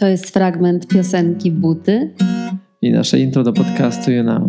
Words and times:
To 0.00 0.06
jest 0.06 0.30
fragment 0.30 0.86
piosenki 0.86 1.50
Buty 1.50 2.14
i 2.82 2.92
nasze 2.92 3.18
intro 3.18 3.42
do 3.42 3.52
podcastu 3.52 4.10
You 4.10 4.22
Know. 4.22 4.42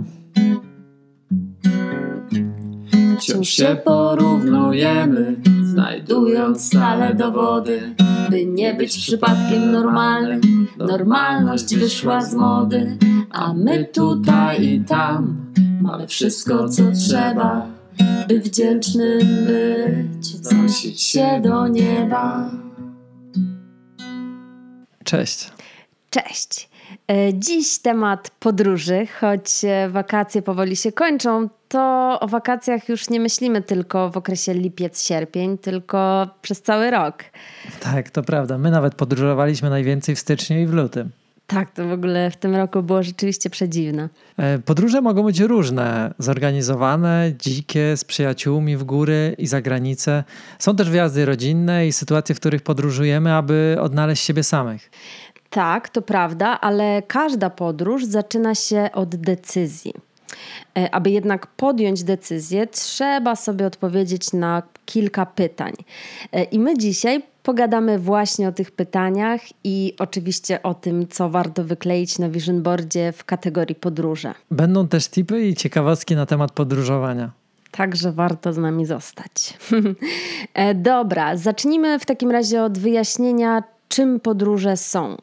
Wciąż 3.19 3.49
się 3.49 3.77
porównujemy, 3.85 5.35
znajdując 5.63 6.67
stale 6.67 7.15
dowody, 7.15 7.81
by 8.29 8.45
nie 8.45 8.73
być 8.73 8.97
przypadkiem 8.97 9.71
normalnym. 9.71 10.67
Normalność 10.77 11.75
wyszła 11.75 12.21
z 12.21 12.35
mody, 12.35 12.97
a 13.31 13.53
my 13.53 13.85
tutaj 13.85 14.65
i 14.65 14.79
tam 14.79 15.45
mamy 15.81 16.07
wszystko, 16.07 16.69
co 16.69 16.83
trzeba, 16.91 17.67
by 18.27 18.39
wdzięcznym 18.39 19.19
być, 19.19 20.33
wznosić 20.33 21.01
się 21.01 21.41
do 21.43 21.67
nieba. 21.67 22.51
Cześć. 25.11 25.49
Cześć. 26.09 26.69
E, 27.07 27.33
dziś 27.33 27.79
temat 27.79 28.31
podróży, 28.39 29.07
choć 29.19 29.65
e, 29.65 29.89
wakacje 29.89 30.41
powoli 30.41 30.75
się 30.75 30.91
kończą, 30.91 31.49
to 31.67 32.17
o 32.21 32.27
wakacjach 32.27 32.89
już 32.89 33.09
nie 33.09 33.19
myślimy 33.19 33.61
tylko 33.61 34.09
w 34.09 34.17
okresie 34.17 34.53
lipiec-sierpień, 34.53 35.57
tylko 35.57 36.27
przez 36.41 36.61
cały 36.61 36.91
rok. 36.91 37.23
Tak, 37.79 38.09
to 38.09 38.23
prawda. 38.23 38.57
My 38.57 38.71
nawet 38.71 38.95
podróżowaliśmy 38.95 39.69
najwięcej 39.69 40.15
w 40.15 40.19
styczniu 40.19 40.59
i 40.59 40.65
w 40.65 40.73
lutym. 40.73 41.11
Tak, 41.51 41.71
to 41.71 41.87
w 41.87 41.91
ogóle 41.91 42.31
w 42.31 42.35
tym 42.35 42.55
roku 42.55 42.83
było 42.83 43.03
rzeczywiście 43.03 43.49
przedziwne. 43.49 44.09
E, 44.37 44.59
podróże 44.59 45.01
mogą 45.01 45.23
być 45.23 45.39
różne, 45.39 46.13
zorganizowane, 46.19 47.33
dzikie, 47.39 47.97
z 47.97 48.03
przyjaciółmi 48.03 48.77
w 48.77 48.83
góry 48.83 49.35
i 49.37 49.47
za 49.47 49.61
granicę. 49.61 50.23
Są 50.59 50.75
też 50.75 50.89
wjazdy 50.89 51.25
rodzinne 51.25 51.87
i 51.87 51.91
sytuacje, 51.93 52.35
w 52.35 52.39
których 52.39 52.61
podróżujemy, 52.61 53.33
aby 53.33 53.77
odnaleźć 53.81 54.23
siebie 54.23 54.43
samych. 54.43 54.91
Tak, 55.49 55.89
to 55.89 56.01
prawda, 56.01 56.61
ale 56.61 57.01
każda 57.07 57.49
podróż 57.49 58.05
zaczyna 58.05 58.55
się 58.55 58.89
od 58.93 59.15
decyzji. 59.15 59.93
E, 60.77 60.95
aby 60.95 61.09
jednak 61.09 61.47
podjąć 61.47 62.03
decyzję, 62.03 62.67
trzeba 62.67 63.35
sobie 63.35 63.65
odpowiedzieć 63.65 64.33
na 64.33 64.63
kilka 64.85 65.25
pytań. 65.25 65.73
E, 66.31 66.43
I 66.43 66.59
my 66.59 66.77
dzisiaj 66.77 67.30
pogadamy 67.43 67.99
właśnie 67.99 68.47
o 68.47 68.51
tych 68.51 68.71
pytaniach 68.71 69.41
i 69.63 69.95
oczywiście 69.99 70.63
o 70.63 70.73
tym, 70.73 71.07
co 71.07 71.29
warto 71.29 71.63
wykleić 71.63 72.19
na 72.19 72.29
vision 72.29 72.61
boardzie 72.61 73.11
w 73.11 73.25
kategorii 73.25 73.75
podróże. 73.75 74.33
Będą 74.51 74.87
też 74.87 75.09
tipy 75.09 75.41
i 75.47 75.55
ciekawostki 75.55 76.15
na 76.15 76.25
temat 76.25 76.51
podróżowania. 76.51 77.31
Także 77.71 78.11
warto 78.11 78.53
z 78.53 78.57
nami 78.57 78.85
zostać. 78.85 79.33
E, 80.53 80.75
dobra, 80.75 81.37
zacznijmy 81.37 81.99
w 81.99 82.05
takim 82.05 82.31
razie 82.31 82.63
od 82.63 82.77
wyjaśnienia, 82.77 83.63
czym 83.87 84.19
podróże 84.19 84.77
są. 84.77 85.17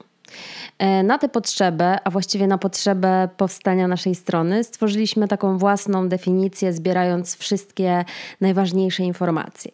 E, 0.78 1.02
na 1.02 1.18
tę 1.18 1.28
potrzebę, 1.28 1.98
a 2.04 2.10
właściwie 2.10 2.46
na 2.46 2.58
potrzebę 2.58 3.28
powstania 3.36 3.88
naszej 3.88 4.14
strony, 4.14 4.64
stworzyliśmy 4.64 5.28
taką 5.28 5.58
własną 5.58 6.08
definicję, 6.08 6.72
zbierając 6.72 7.36
wszystkie 7.36 8.04
najważniejsze 8.40 9.02
informacje. 9.02 9.70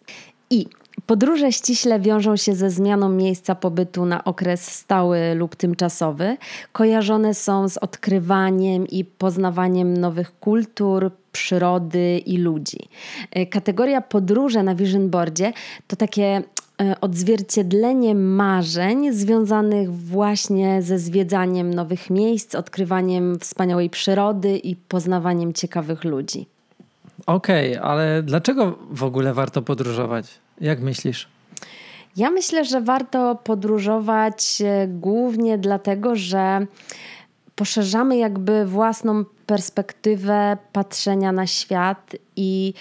I 0.51 0.67
Podróże 1.07 1.53
ściśle 1.53 2.01
wiążą 2.01 2.37
się 2.37 2.55
ze 2.55 2.71
zmianą 2.71 3.09
miejsca 3.09 3.55
pobytu 3.55 4.07
na 4.07 4.25
okres 4.25 4.75
stały 4.75 5.35
lub 5.35 5.57
tymczasowy. 5.57 6.37
Kojarzone 6.73 7.35
są 7.35 7.69
z 7.69 7.77
odkrywaniem 7.77 8.87
i 8.87 9.05
poznawaniem 9.05 9.97
nowych 9.97 10.39
kultur, 10.39 11.11
przyrody 11.33 12.19
i 12.19 12.39
ludzi. 12.39 12.79
E, 13.31 13.47
kategoria 13.47 14.01
podróże 14.01 14.63
na 14.63 14.75
Vision 14.75 15.11
Boardzie 15.11 15.53
to 15.87 15.97
takie 15.97 16.43
E, 16.81 17.01
odzwierciedlenie 17.01 18.15
marzeń 18.15 19.13
związanych 19.13 19.93
właśnie 19.93 20.83
ze 20.83 20.99
zwiedzaniem 20.99 21.75
nowych 21.75 22.11
miejsc, 22.11 22.55
odkrywaniem 22.55 23.39
wspaniałej 23.39 23.91
przyrody 23.91 24.59
i 24.59 24.77
poznawaniem 24.77 25.53
ciekawych 25.53 26.05
ludzi. 26.05 26.47
Okej, 27.27 27.77
okay, 27.77 27.91
ale 27.91 28.23
dlaczego 28.23 28.79
w 28.91 29.05
ogóle 29.05 29.35
warto 29.35 29.63
podróżować? 29.63 30.27
Jak 30.61 30.81
myślisz? 30.81 31.29
Ja 32.17 32.31
myślę, 32.31 32.65
że 32.65 32.81
warto 32.81 33.35
podróżować 33.45 34.63
e, 34.65 34.87
głównie 34.89 35.59
dlatego, 35.59 36.17
że 36.17 36.67
poszerzamy 37.55 38.17
jakby 38.17 38.67
własną 38.67 39.25
perspektywę 39.47 40.57
patrzenia 40.73 41.33
na 41.33 41.47
świat 41.47 42.17
i 42.37 42.75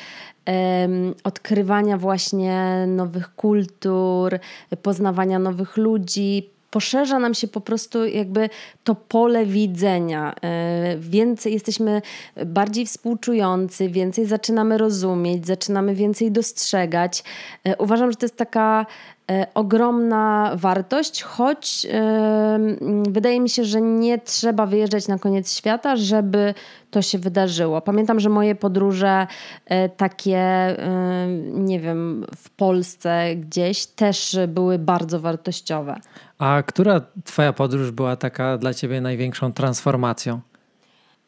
odkrywania 1.24 1.98
właśnie 1.98 2.86
nowych 2.88 3.36
kultur, 3.36 4.40
poznawania 4.82 5.40
nowych 5.40 5.78
ludzi. 5.78 6.50
Poszerza 6.74 7.20
nam 7.20 7.34
się 7.34 7.48
po 7.48 7.62
prostu 7.62 8.06
jakby 8.06 8.50
to 8.84 8.96
pole 8.96 9.46
widzenia. 9.46 10.34
E, 10.42 10.98
więcej 10.98 11.54
jesteśmy 11.54 12.02
bardziej 12.46 12.86
współczujący, 12.86 13.90
więcej 13.90 14.26
zaczynamy 14.26 14.78
rozumieć, 14.78 15.48
zaczynamy 15.48 15.96
więcej 15.96 16.32
dostrzegać. 16.32 17.24
E, 17.64 17.78
uważam, 17.78 18.12
że 18.12 18.18
to 18.18 18.26
jest 18.26 18.38
taka 18.38 18.86
E, 19.32 19.48
ogromna 19.54 20.52
wartość, 20.56 21.22
choć 21.22 21.88
wydaje 23.08 23.40
mi 23.40 23.50
się, 23.50 23.64
że 23.66 23.82
nie 23.82 24.20
trzeba 24.20 24.66
wyjeżdżać 24.66 25.08
na 25.08 25.20
koniec 25.20 25.54
świata, 25.54 25.96
żeby 25.96 26.54
to 26.92 27.02
się 27.02 27.20
wydarzyło. 27.20 27.82
Pamiętam, 27.82 28.20
że 28.20 28.30
moje 28.30 28.56
podróże 28.56 29.28
takie, 29.98 30.76
nie 31.54 31.80
wiem, 31.80 32.26
w 32.36 32.50
Polsce 32.50 33.36
gdzieś 33.36 33.86
też 33.86 34.38
były 34.48 34.80
bardzo 34.80 35.20
wartościowe. 35.20 36.00
A 36.44 36.64
która 36.64 37.02
Twoja 37.24 37.54
podróż 37.54 37.92
była 37.92 38.16
taka 38.16 38.58
dla 38.58 38.74
Ciebie 38.74 39.02
największą 39.02 39.54
transformacją? 39.54 40.42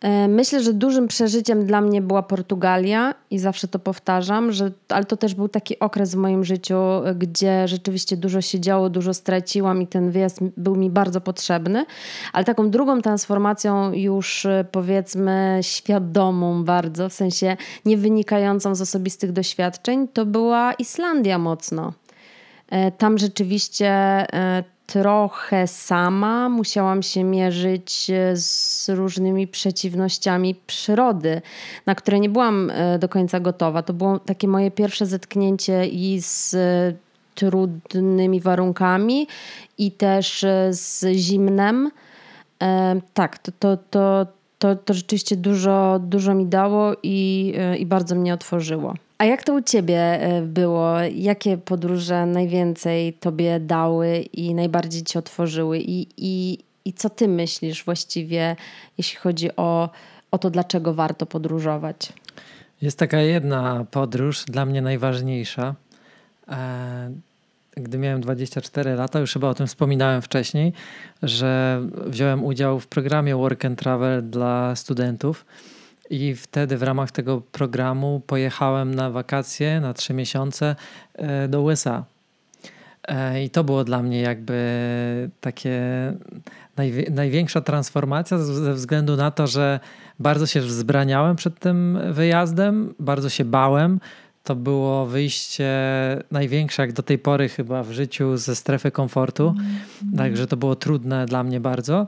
E, 0.02 0.28
myślę, 0.28 0.64
że 0.64 0.74
dużym 0.74 1.08
przeżyciem 1.08 1.66
dla 1.66 1.82
mnie 1.82 2.02
była 2.02 2.24
Portugalia 2.24 3.16
i 3.32 3.40
zawsze 3.40 3.68
to 3.68 3.80
powtarzam, 3.80 4.52
że, 4.52 4.72
ale 4.90 5.06
to 5.06 5.18
też 5.18 5.36
był 5.36 5.50
taki 5.50 5.80
okres 5.80 6.16
w 6.16 6.18
moim 6.18 6.44
życiu, 6.44 6.76
gdzie 7.16 7.68
rzeczywiście 7.68 8.18
dużo 8.18 8.42
się 8.42 8.60
działo, 8.60 8.90
dużo 8.90 9.14
straciłam 9.14 9.82
i 9.82 9.88
ten 9.88 10.12
wyjazd 10.12 10.40
był 10.58 10.76
mi 10.76 10.90
bardzo 10.90 11.22
potrzebny. 11.22 11.86
Ale 12.34 12.46
taką 12.46 12.70
drugą 12.70 13.02
transformacją 13.02 13.94
już 13.94 14.46
e, 14.46 14.66
powiedzmy 14.72 15.60
świadomą 15.62 16.64
bardzo, 16.64 17.10
w 17.10 17.14
sensie 17.14 17.58
nie 17.86 17.98
wynikającą 17.98 18.76
z 18.76 18.82
osobistych 18.82 19.32
doświadczeń, 19.32 20.08
to 20.08 20.26
była 20.26 20.74
Islandia 20.74 21.38
mocno. 21.38 21.94
E, 22.70 22.92
tam 22.92 23.18
rzeczywiście 23.18 24.26
trochę 24.88 25.68
sama 25.68 26.50
musiałam 26.50 27.04
się 27.04 27.24
mierzyć 27.24 28.10
e, 28.10 28.38
z 28.38 28.90
różnymi 28.90 29.48
przeciwnościami 29.48 30.56
przyrody, 30.68 31.42
na 31.86 31.96
które 31.96 32.20
nie 32.20 32.30
byłam 32.30 32.72
e, 32.74 33.00
do 33.00 33.10
końca 33.10 33.40
gotowa. 33.40 33.82
To 33.84 33.94
było 33.94 34.20
takie 34.20 34.48
moje 34.48 34.72
pierwsze 34.72 35.06
zetknięcie 35.06 35.88
i 35.88 36.22
z 36.22 36.54
e, 36.54 36.94
trudnymi 37.36 38.42
warunkami, 38.42 39.28
i 39.78 39.92
też 39.92 40.46
z 40.70 41.06
zimnem. 41.16 41.92
Tak, 43.14 43.38
to, 43.38 43.52
to, 43.60 43.78
to, 43.90 44.28
to, 44.60 44.76
to 44.76 44.94
rzeczywiście 44.94 45.36
dużo, 45.36 46.00
dużo 46.04 46.34
mi 46.34 46.46
dało 46.46 46.94
i, 47.04 47.54
i 47.80 47.86
bardzo 47.86 48.16
mnie 48.16 48.34
otworzyło. 48.34 48.94
A 49.18 49.26
jak 49.26 49.44
to 49.44 49.54
u 49.54 49.62
ciebie 49.62 50.00
e, 50.00 50.42
było? 50.42 51.00
Jakie 51.02 51.58
podróże 51.58 52.26
najwięcej 52.26 53.14
tobie 53.14 53.60
dały 53.60 54.18
i 54.18 54.54
najbardziej 54.54 55.04
ci 55.04 55.18
otworzyły? 55.18 55.80
I, 55.80 56.08
i, 56.18 56.60
i 56.86 56.94
co 56.94 57.10
ty 57.10 57.28
myślisz 57.28 57.86
właściwie, 57.86 58.56
jeśli 58.98 59.18
chodzi 59.18 59.56
o, 59.56 59.90
o 60.32 60.38
to, 60.38 60.50
dlaczego 60.50 60.94
warto 60.94 61.26
podróżować? 61.26 62.14
Jest 62.82 63.00
taka 63.00 63.22
jedna 63.22 63.86
podróż, 63.92 64.46
dla 64.46 64.66
mnie 64.66 64.82
najważniejsza. 64.82 65.76
E, 66.48 67.12
gdy 67.76 67.98
miałem 67.98 68.22
24 68.22 68.96
lata, 68.96 69.20
już 69.20 69.34
chyba 69.34 69.50
o 69.50 69.54
tym 69.54 69.68
wspominałem 69.68 70.22
wcześniej, 70.22 70.74
że 71.24 71.82
wziąłem 72.06 72.44
udział 72.44 72.80
w 72.80 72.88
programie 72.88 73.36
Work 73.36 73.66
and 73.66 73.80
Travel 73.80 74.30
dla 74.30 74.76
studentów 74.76 75.46
i 76.10 76.36
wtedy 76.36 76.78
w 76.78 76.84
ramach 76.84 77.12
tego 77.12 77.42
programu 77.52 78.22
pojechałem 78.28 78.96
na 78.96 79.10
wakacje 79.10 79.80
na 79.80 79.94
trzy 79.94 80.14
miesiące 80.14 80.76
e, 81.14 81.48
do 81.48 81.62
USA. 81.62 82.04
E, 83.08 83.44
I 83.44 83.50
to 83.50 83.64
było 83.64 83.84
dla 83.84 84.02
mnie 84.02 84.22
jakby 84.22 85.30
takie 85.42 85.82
największa 87.12 87.62
transformacja 87.62 88.38
ze 88.38 88.74
względu 88.74 89.16
na 89.16 89.32
to, 89.32 89.48
że 89.48 89.80
bardzo 90.20 90.48
się 90.48 90.62
wzbraniałem 90.62 91.36
przed 91.36 91.60
tym 91.60 92.00
wyjazdem, 92.12 92.94
bardzo 93.00 93.30
się 93.30 93.46
bałem. 93.46 94.00
To 94.44 94.56
było 94.56 95.06
wyjście 95.06 95.72
największe 96.32 96.82
jak 96.82 96.94
do 96.94 97.04
tej 97.04 97.20
pory 97.20 97.50
chyba 97.50 97.84
w 97.84 97.92
życiu 97.92 98.38
ze 98.38 98.56
strefy 98.56 98.92
komfortu. 98.92 99.56
Mm. 99.58 100.18
Także 100.18 100.48
to 100.48 100.58
było 100.58 100.76
trudne 100.76 101.26
dla 101.26 101.44
mnie 101.44 101.60
bardzo. 101.60 102.08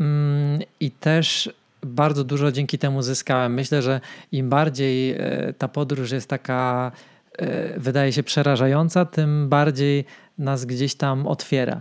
Mm, 0.00 0.60
I 0.80 0.90
też 0.90 1.50
bardzo 1.86 2.24
dużo 2.24 2.52
dzięki 2.52 2.78
temu 2.78 3.02
zyskałem. 3.02 3.54
Myślę, 3.54 3.82
że 3.82 4.00
im 4.32 4.48
bardziej 4.48 5.10
e, 5.10 5.52
ta 5.58 5.68
podróż 5.68 6.10
jest 6.10 6.28
taka, 6.28 6.92
e, 7.38 7.80
wydaje 7.80 8.12
się 8.12 8.22
przerażająca, 8.22 9.04
tym 9.04 9.48
bardziej 9.48 10.04
nas 10.38 10.64
gdzieś 10.64 10.94
tam 10.94 11.26
otwiera. 11.26 11.80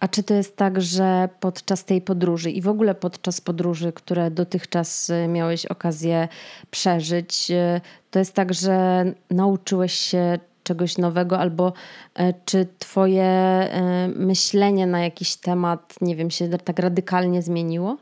A 0.00 0.08
czy 0.08 0.22
to 0.22 0.34
jest 0.34 0.56
tak, 0.56 0.80
że 0.80 1.28
podczas 1.40 1.84
tej 1.84 2.00
podróży 2.00 2.50
i 2.50 2.62
w 2.62 2.68
ogóle 2.68 2.94
podczas 2.94 3.40
podróży, 3.40 3.92
które 3.92 4.30
dotychczas 4.30 5.10
y, 5.10 5.28
miałeś 5.28 5.66
okazję 5.66 6.28
przeżyć, 6.70 7.52
to 8.10 8.18
jest 8.18 8.34
tak, 8.34 8.54
że 8.54 9.04
nauczyłeś 9.30 9.92
się 9.92 10.38
czegoś 10.68 10.98
nowego, 10.98 11.38
albo 11.38 11.72
e, 12.14 12.34
czy 12.44 12.66
Twoje 12.78 13.22
e, 13.22 14.08
myślenie 14.08 14.86
na 14.86 15.00
jakiś 15.00 15.36
temat, 15.36 15.94
nie 16.00 16.16
wiem, 16.16 16.30
się 16.30 16.48
tak 16.48 16.78
radykalnie 16.78 17.42
zmieniło? 17.42 17.96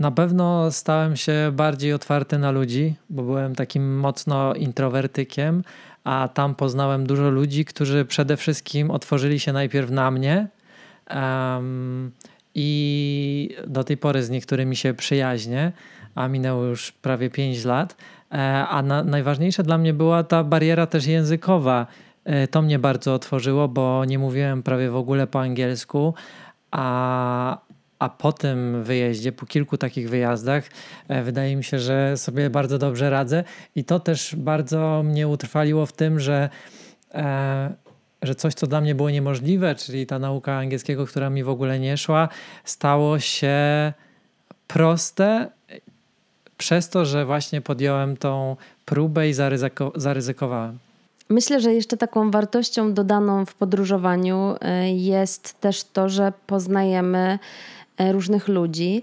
Na 0.00 0.10
pewno 0.10 0.72
stałem 0.72 1.16
się 1.16 1.52
bardziej 1.52 1.92
otwarty 1.92 2.38
na 2.38 2.50
ludzi, 2.50 2.94
bo 3.10 3.22
byłem 3.22 3.54
takim 3.54 3.98
mocno 3.98 4.54
introwertykiem, 4.54 5.62
a 6.04 6.28
tam 6.34 6.54
poznałem 6.54 7.06
dużo 7.06 7.30
ludzi, 7.30 7.64
którzy 7.64 8.04
przede 8.04 8.36
wszystkim 8.36 8.90
otworzyli 8.90 9.40
się 9.40 9.52
najpierw 9.52 9.90
na 9.90 10.10
mnie. 10.10 10.48
Um, 11.14 12.12
I 12.54 13.56
do 13.66 13.84
tej 13.84 13.96
pory 13.96 14.22
z 14.22 14.30
niektórymi 14.30 14.76
się 14.76 14.94
przyjaźnię, 14.94 15.72
a 16.14 16.28
minęło 16.28 16.64
już 16.64 16.92
prawie 16.92 17.30
5 17.30 17.64
lat. 17.64 17.96
E, 18.32 18.66
a 18.68 18.82
na, 18.82 19.04
najważniejsza 19.04 19.62
dla 19.62 19.78
mnie 19.78 19.94
była 19.94 20.24
ta 20.24 20.44
bariera 20.44 20.86
też 20.86 21.06
językowa. 21.06 21.86
E, 22.24 22.48
to 22.48 22.62
mnie 22.62 22.78
bardzo 22.78 23.14
otworzyło, 23.14 23.68
bo 23.68 24.04
nie 24.04 24.18
mówiłem 24.18 24.62
prawie 24.62 24.90
w 24.90 24.96
ogóle 24.96 25.26
po 25.26 25.40
angielsku, 25.40 26.14
a, 26.70 27.58
a 28.00 28.08
po 28.08 28.32
tym 28.32 28.84
wyjeździe, 28.84 29.32
po 29.32 29.46
kilku 29.46 29.78
takich 29.78 30.10
wyjazdach, 30.10 30.64
e, 31.08 31.22
wydaje 31.22 31.56
mi 31.56 31.64
się, 31.64 31.78
że 31.78 32.16
sobie 32.16 32.50
bardzo 32.50 32.78
dobrze 32.78 33.10
radzę. 33.10 33.44
I 33.76 33.84
to 33.84 34.00
też 34.00 34.36
bardzo 34.36 35.02
mnie 35.04 35.28
utrwaliło 35.28 35.86
w 35.86 35.92
tym, 35.92 36.20
że, 36.20 36.48
że 38.22 38.34
coś, 38.34 38.54
co 38.54 38.66
dla 38.66 38.80
mnie 38.80 38.94
było 38.94 39.10
niemożliwe, 39.10 39.74
czyli 39.74 40.06
ta 40.06 40.18
nauka 40.18 40.56
angielskiego, 40.56 41.06
która 41.06 41.30
mi 41.30 41.44
w 41.44 41.48
ogóle 41.48 41.78
nie 41.78 41.96
szła, 41.96 42.28
stało 42.64 43.18
się 43.18 43.92
proste 44.66 45.50
przez 46.58 46.88
to, 46.88 47.04
że 47.04 47.24
właśnie 47.24 47.60
podjąłem 47.60 48.16
tą 48.16 48.56
próbę 48.84 49.28
i 49.28 49.32
zaryzyko, 49.32 49.92
zaryzykowałem. 49.96 50.78
Myślę, 51.30 51.60
że 51.60 51.74
jeszcze 51.74 51.96
taką 51.96 52.30
wartością 52.30 52.94
dodaną 52.94 53.46
w 53.46 53.54
podróżowaniu 53.54 54.54
e, 54.60 54.92
jest 54.92 55.60
też 55.60 55.84
to, 55.84 56.08
że 56.08 56.32
poznajemy 56.46 57.18
e, 57.18 57.38
różnych 58.12 58.48
ludzi 58.48 59.02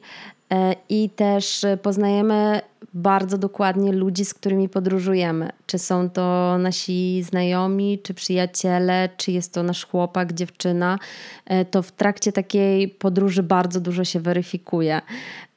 e, 0.51 0.75
i 0.89 1.09
też 1.09 1.65
poznajemy 1.81 2.61
bardzo 2.93 3.37
dokładnie 3.37 3.91
ludzi, 3.91 4.25
z 4.25 4.33
którymi 4.33 4.69
podróżujemy. 4.69 5.49
Czy 5.65 5.79
są 5.79 6.09
to 6.09 6.57
nasi 6.57 7.23
znajomi, 7.23 7.99
czy 8.03 8.13
przyjaciele, 8.13 9.09
czy 9.17 9.31
jest 9.31 9.53
to 9.53 9.63
nasz 9.63 9.85
chłopak, 9.85 10.33
dziewczyna. 10.33 10.99
To 11.71 11.81
w 11.81 11.91
trakcie 11.91 12.31
takiej 12.31 12.87
podróży 12.87 13.43
bardzo 13.43 13.81
dużo 13.81 14.03
się 14.03 14.19
weryfikuje. 14.19 15.01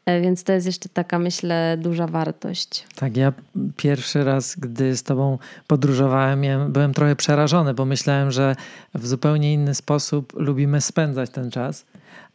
E, 0.06 0.20
więc 0.20 0.44
to 0.44 0.52
jest 0.52 0.66
jeszcze 0.66 0.88
taka, 0.88 1.18
myślę, 1.18 1.76
duża 1.80 2.06
wartość. 2.06 2.86
Tak, 2.96 3.16
ja 3.16 3.32
pierwszy 3.76 4.24
raz, 4.24 4.56
gdy 4.56 4.96
z 4.96 5.02
Tobą 5.02 5.38
podróżowałem, 5.66 6.72
byłem 6.72 6.94
trochę 6.94 7.16
przerażony, 7.16 7.74
bo 7.74 7.84
myślałem, 7.84 8.30
że 8.30 8.56
w 8.94 9.06
zupełnie 9.06 9.54
inny 9.54 9.74
sposób 9.74 10.32
lubimy 10.36 10.80
spędzać 10.80 11.30
ten 11.30 11.50
czas. 11.50 11.86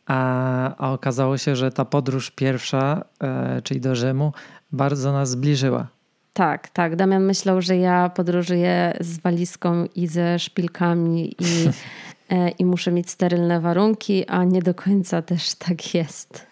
A, 0.06 0.76
a 0.78 0.94
okazało 0.94 1.38
się, 1.38 1.56
że 1.56 1.72
ta 1.72 1.86
podróż 1.86 2.32
pierwsza, 2.32 3.06
e, 3.22 3.62
czyli 3.62 3.82
do 3.82 3.96
Rzymu, 3.96 4.34
bardzo 4.72 5.12
nas 5.12 5.30
zbliżyła. 5.30 5.88
Tak, 6.34 6.70
tak. 6.70 6.96
Damian 6.96 7.24
myślał, 7.24 7.62
że 7.62 7.78
ja 7.78 8.10
podróżuję 8.10 8.98
z 9.00 9.18
walizką 9.18 9.86
i 9.96 10.08
ze 10.08 10.40
szpilkami 10.40 11.36
i, 11.40 11.70
e, 12.36 12.50
i 12.50 12.66
muszę 12.66 12.92
mieć 12.92 13.10
sterylne 13.10 13.60
warunki, 13.60 14.26
a 14.28 14.44
nie 14.44 14.62
do 14.62 14.74
końca 14.74 15.22
też 15.22 15.56
tak 15.56 15.94
jest. 15.94 16.46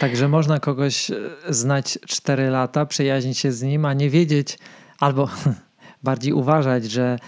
Także 0.00 0.28
można 0.28 0.60
kogoś 0.60 1.10
e, 1.10 1.16
znać 1.48 1.98
4 2.06 2.50
lata, 2.50 2.86
przyjaźnić 2.86 3.38
się 3.38 3.52
z 3.52 3.62
nim, 3.62 3.84
a 3.84 3.92
nie 3.92 4.10
wiedzieć, 4.10 4.58
albo 5.00 5.28
bardziej 6.02 6.32
uważać, 6.32 6.84
że 6.84 7.18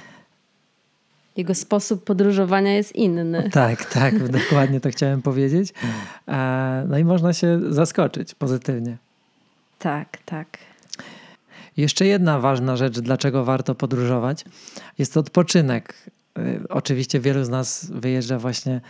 jego 1.37 1.55
sposób 1.55 2.05
podróżowania 2.05 2.73
jest 2.73 2.95
inny. 2.97 3.51
Tak, 3.53 3.85
tak, 3.85 4.29
dokładnie 4.41 4.81
to 4.81 4.91
chciałem 4.91 5.23
powiedzieć. 5.23 5.73
E, 6.29 6.85
no 6.89 6.99
i 6.99 7.05
można 7.05 7.33
się 7.33 7.61
zaskoczyć 7.69 8.35
pozytywnie. 8.35 8.97
Tak, 9.79 10.19
tak. 10.25 10.59
Jeszcze 11.77 12.07
jedna 12.07 12.41
ważna 12.41 12.77
rzecz, 12.77 13.01
dlaczego 13.01 13.45
warto 13.45 13.75
podróżować, 13.75 14.45
jest 14.99 15.17
odpoczynek. 15.17 15.95
E, 16.39 16.61
oczywiście 16.69 17.21
wielu 17.21 17.45
z 17.45 17.49
nas 17.49 17.91
wyjeżdża 17.91 18.39
właśnie 18.39 18.81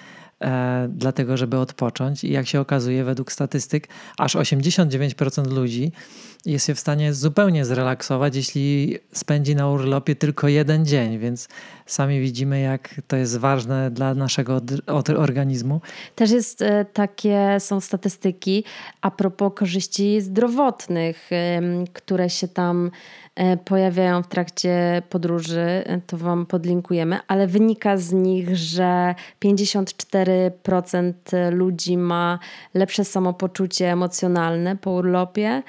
e, 0.40 0.88
dlatego, 0.90 1.36
żeby 1.36 1.58
odpocząć. 1.58 2.24
I 2.24 2.32
jak 2.32 2.46
się 2.46 2.60
okazuje, 2.60 3.04
według 3.04 3.32
statystyk, 3.32 3.88
aż 4.18 4.36
89% 4.36 5.46
ludzi 5.46 5.92
jest 6.46 6.66
się 6.66 6.74
w 6.74 6.80
stanie 6.80 7.14
zupełnie 7.14 7.64
zrelaksować, 7.64 8.36
jeśli 8.36 8.98
spędzi 9.12 9.54
na 9.54 9.68
urlopie 9.68 10.16
tylko 10.16 10.48
jeden 10.48 10.86
dzień, 10.86 11.18
więc 11.18 11.48
sami 11.86 12.20
widzimy, 12.20 12.60
jak 12.60 13.00
to 13.06 13.16
jest 13.16 13.36
ważne 13.36 13.90
dla 13.90 14.14
naszego 14.14 14.60
organizmu. 15.16 15.80
Też 16.14 16.30
jest 16.30 16.62
e, 16.62 16.84
takie, 16.84 17.56
są 17.58 17.80
statystyki 17.80 18.64
a 19.00 19.10
propos 19.10 19.52
korzyści 19.56 20.20
zdrowotnych, 20.20 21.30
które 21.92 22.30
się 22.30 22.48
tam 22.48 22.90
pojawiają 23.64 24.22
w 24.22 24.28
trakcie 24.28 25.02
podróży, 25.10 25.60
e, 25.60 26.00
to 26.06 26.16
Wam 26.16 26.46
podlinkujemy, 26.46 27.18
ale 27.28 27.46
wynika 27.46 27.96
z 27.96 28.12
nich, 28.12 28.56
że 28.56 29.14
54% 29.40 31.12
ludzi 31.50 31.98
ma 31.98 32.38
lepsze 32.74 33.04
samopoczucie 33.04 33.92
emocjonalne 33.92 34.76
po 34.76 34.90
urlopie, 34.90 35.62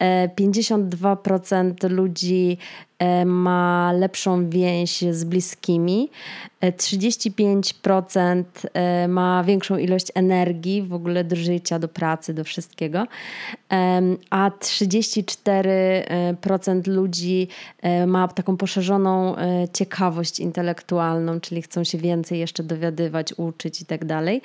52% 0.00 1.84
e, 1.84 1.88
ludzi 1.88 2.58
ma 3.26 3.92
lepszą 3.92 4.50
więź 4.50 5.04
z 5.10 5.24
bliskimi, 5.24 6.10
35% 6.62 8.44
ma 9.08 9.44
większą 9.44 9.76
ilość 9.76 10.12
energii 10.14 10.82
w 10.82 10.94
ogóle 10.94 11.24
do 11.24 11.36
życia, 11.36 11.78
do 11.78 11.88
pracy, 11.88 12.34
do 12.34 12.44
wszystkiego, 12.44 13.06
a 14.30 14.50
34% 14.50 16.86
ludzi 16.86 17.48
ma 18.06 18.28
taką 18.28 18.56
poszerzoną 18.56 19.36
ciekawość 19.72 20.40
intelektualną, 20.40 21.40
czyli 21.40 21.62
chcą 21.62 21.84
się 21.84 21.98
więcej 21.98 22.38
jeszcze 22.38 22.62
dowiadywać, 22.62 23.34
uczyć 23.36 23.80
i 23.80 23.86
tak 23.86 24.04
dalej 24.04 24.42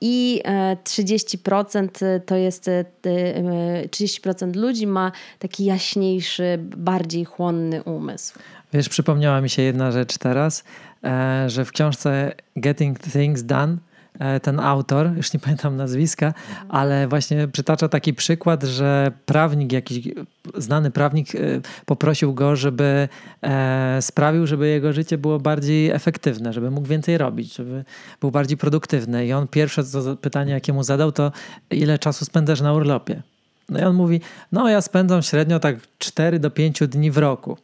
i 0.00 0.42
30% 0.84 2.06
e, 2.06 2.20
to 2.20 2.36
jest 2.36 2.70
30% 3.04 4.56
e, 4.56 4.60
ludzi 4.60 4.86
ma 4.86 5.12
taki 5.38 5.64
jaśniejszy, 5.64 6.58
bardziej 6.60 7.24
chłonny 7.24 7.82
umysł. 7.82 8.38
Wiesz, 8.72 8.88
przypomniała 8.88 9.40
mi 9.40 9.50
się 9.50 9.62
jedna 9.62 9.92
rzecz 9.92 10.18
teraz, 10.18 10.64
e, 11.04 11.50
że 11.50 11.64
w 11.64 11.72
książce 11.72 12.32
Getting 12.56 12.98
Things 12.98 13.42
Done 13.42 13.76
E, 13.76 13.95
ten 14.42 14.60
autor, 14.60 15.10
już 15.16 15.32
nie 15.32 15.40
pamiętam 15.40 15.76
nazwiska, 15.76 16.34
ale 16.68 17.08
właśnie 17.08 17.48
przytacza 17.48 17.88
taki 17.88 18.14
przykład, 18.14 18.62
że 18.62 19.12
prawnik, 19.26 19.72
jakiś 19.72 20.08
znany 20.54 20.90
prawnik 20.90 21.34
e, 21.34 21.38
poprosił 21.86 22.34
go, 22.34 22.56
żeby 22.56 23.08
e, 23.42 23.98
sprawił, 24.00 24.46
żeby 24.46 24.68
jego 24.68 24.92
życie 24.92 25.18
było 25.18 25.38
bardziej 25.38 25.90
efektywne, 25.90 26.52
żeby 26.52 26.70
mógł 26.70 26.88
więcej 26.88 27.18
robić, 27.18 27.54
żeby 27.54 27.84
był 28.20 28.30
bardziej 28.30 28.56
produktywny. 28.56 29.26
I 29.26 29.32
on 29.32 29.48
pierwsze 29.48 29.82
pytanie, 30.20 30.52
jakie 30.52 30.72
mu 30.72 30.82
zadał, 30.82 31.12
to 31.12 31.32
ile 31.70 31.98
czasu 31.98 32.24
spędzasz 32.24 32.60
na 32.60 32.72
urlopie? 32.72 33.22
No 33.68 33.80
i 33.80 33.82
on 33.82 33.96
mówi, 33.96 34.20
no 34.52 34.68
ja 34.68 34.80
spędzam 34.80 35.22
średnio 35.22 35.60
tak 35.60 35.76
4 35.98 36.38
do 36.38 36.50
5 36.50 36.80
dni 36.88 37.10
w 37.10 37.18
roku. 37.18 37.56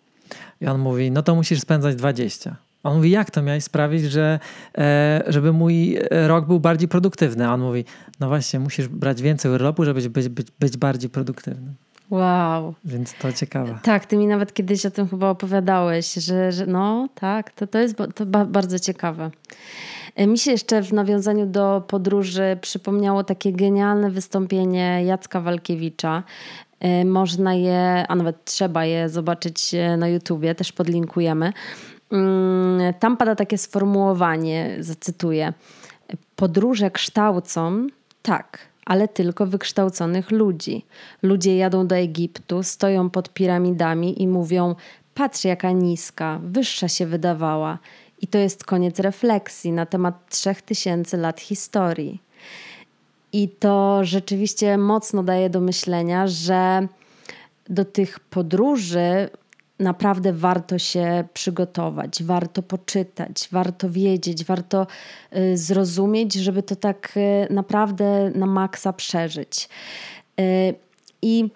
I 0.60 0.66
on 0.66 0.80
mówi, 0.80 1.10
no 1.10 1.22
to 1.22 1.34
musisz 1.34 1.60
spędzać 1.60 1.96
20. 1.96 2.56
On 2.82 2.96
mówi, 2.96 3.10
jak 3.10 3.30
to 3.30 3.42
miałeś 3.42 3.64
sprawić, 3.64 4.02
że, 4.02 4.38
e, 4.78 5.22
żeby 5.26 5.52
mój 5.52 5.98
rok 6.10 6.46
był 6.46 6.60
bardziej 6.60 6.88
produktywny? 6.88 7.46
A 7.46 7.54
on 7.54 7.60
mówi, 7.60 7.84
no 8.20 8.28
właśnie, 8.28 8.60
musisz 8.60 8.88
brać 8.88 9.22
więcej 9.22 9.52
urlopu, 9.52 9.84
żeby 9.84 10.00
być, 10.00 10.28
być, 10.28 10.46
być 10.60 10.76
bardziej 10.76 11.10
produktywnym. 11.10 11.74
Wow. 12.12 12.74
Więc 12.84 13.14
to 13.14 13.32
ciekawe. 13.32 13.78
Tak, 13.82 14.06
ty 14.06 14.16
mi 14.16 14.26
nawet 14.26 14.54
kiedyś 14.54 14.86
o 14.86 14.90
tym 14.90 15.08
chyba 15.08 15.30
opowiadałeś, 15.30 16.14
że, 16.14 16.52
że 16.52 16.66
no 16.66 17.08
tak, 17.14 17.52
to, 17.52 17.66
to 17.66 17.78
jest 17.78 17.96
to 18.14 18.26
ba 18.26 18.44
bardzo 18.44 18.78
ciekawe. 18.78 19.30
E, 20.16 20.26
mi 20.26 20.38
się 20.38 20.50
jeszcze 20.50 20.82
w 20.82 20.92
nawiązaniu 20.92 21.46
do 21.46 21.82
podróży 21.88 22.58
przypomniało 22.60 23.24
takie 23.24 23.52
genialne 23.52 24.10
wystąpienie 24.10 25.04
Jacka 25.04 25.40
Walkiewicza. 25.40 26.22
E, 26.80 27.04
można 27.04 27.54
je, 27.54 28.06
a 28.08 28.14
nawet 28.14 28.44
trzeba 28.44 28.84
je 28.84 29.08
zobaczyć 29.08 29.74
na 29.98 30.08
YouTubie, 30.08 30.54
też 30.54 30.72
podlinkujemy. 30.72 31.52
Mm, 32.12 32.94
tam 32.98 33.16
pada 33.16 33.34
takie 33.34 33.58
sformułowanie, 33.58 34.76
zacytuję: 34.80 35.52
Podróże 36.36 36.90
kształcą, 36.90 37.86
tak, 38.22 38.58
ale 38.86 39.08
tylko 39.08 39.46
wykształconych 39.46 40.30
ludzi. 40.30 40.84
Ludzie 41.22 41.56
jadą 41.56 41.86
do 41.86 41.96
Egiptu, 41.96 42.62
stoją 42.62 43.10
pod 43.10 43.28
piramidami 43.28 44.22
i 44.22 44.28
mówią: 44.28 44.74
Patrz, 45.14 45.44
jaka 45.44 45.70
niska, 45.72 46.40
wyższa 46.42 46.88
się 46.88 47.06
wydawała. 47.06 47.78
I 48.20 48.26
to 48.26 48.38
jest 48.38 48.64
koniec 48.64 48.98
refleksji 48.98 49.72
na 49.72 49.86
temat 49.86 50.30
3000 50.30 51.16
lat 51.16 51.40
historii. 51.40 52.22
I 53.32 53.48
to 53.48 54.04
rzeczywiście 54.04 54.78
mocno 54.78 55.22
daje 55.22 55.50
do 55.50 55.60
myślenia, 55.60 56.26
że 56.26 56.88
do 57.68 57.84
tych 57.84 58.20
podróży 58.20 59.30
naprawdę 59.82 60.32
warto 60.32 60.78
się 60.78 61.24
przygotować, 61.34 62.22
warto 62.22 62.62
poczytać, 62.62 63.48
warto 63.52 63.90
wiedzieć, 63.90 64.44
warto 64.44 64.86
y, 65.36 65.58
zrozumieć, 65.58 66.34
żeby 66.34 66.62
to 66.62 66.76
tak 66.76 67.14
y, 67.16 67.52
naprawdę 67.52 68.30
na 68.34 68.46
maksa 68.46 68.92
przeżyć. 68.92 69.68
Y, 70.40 70.74
I 71.22 71.48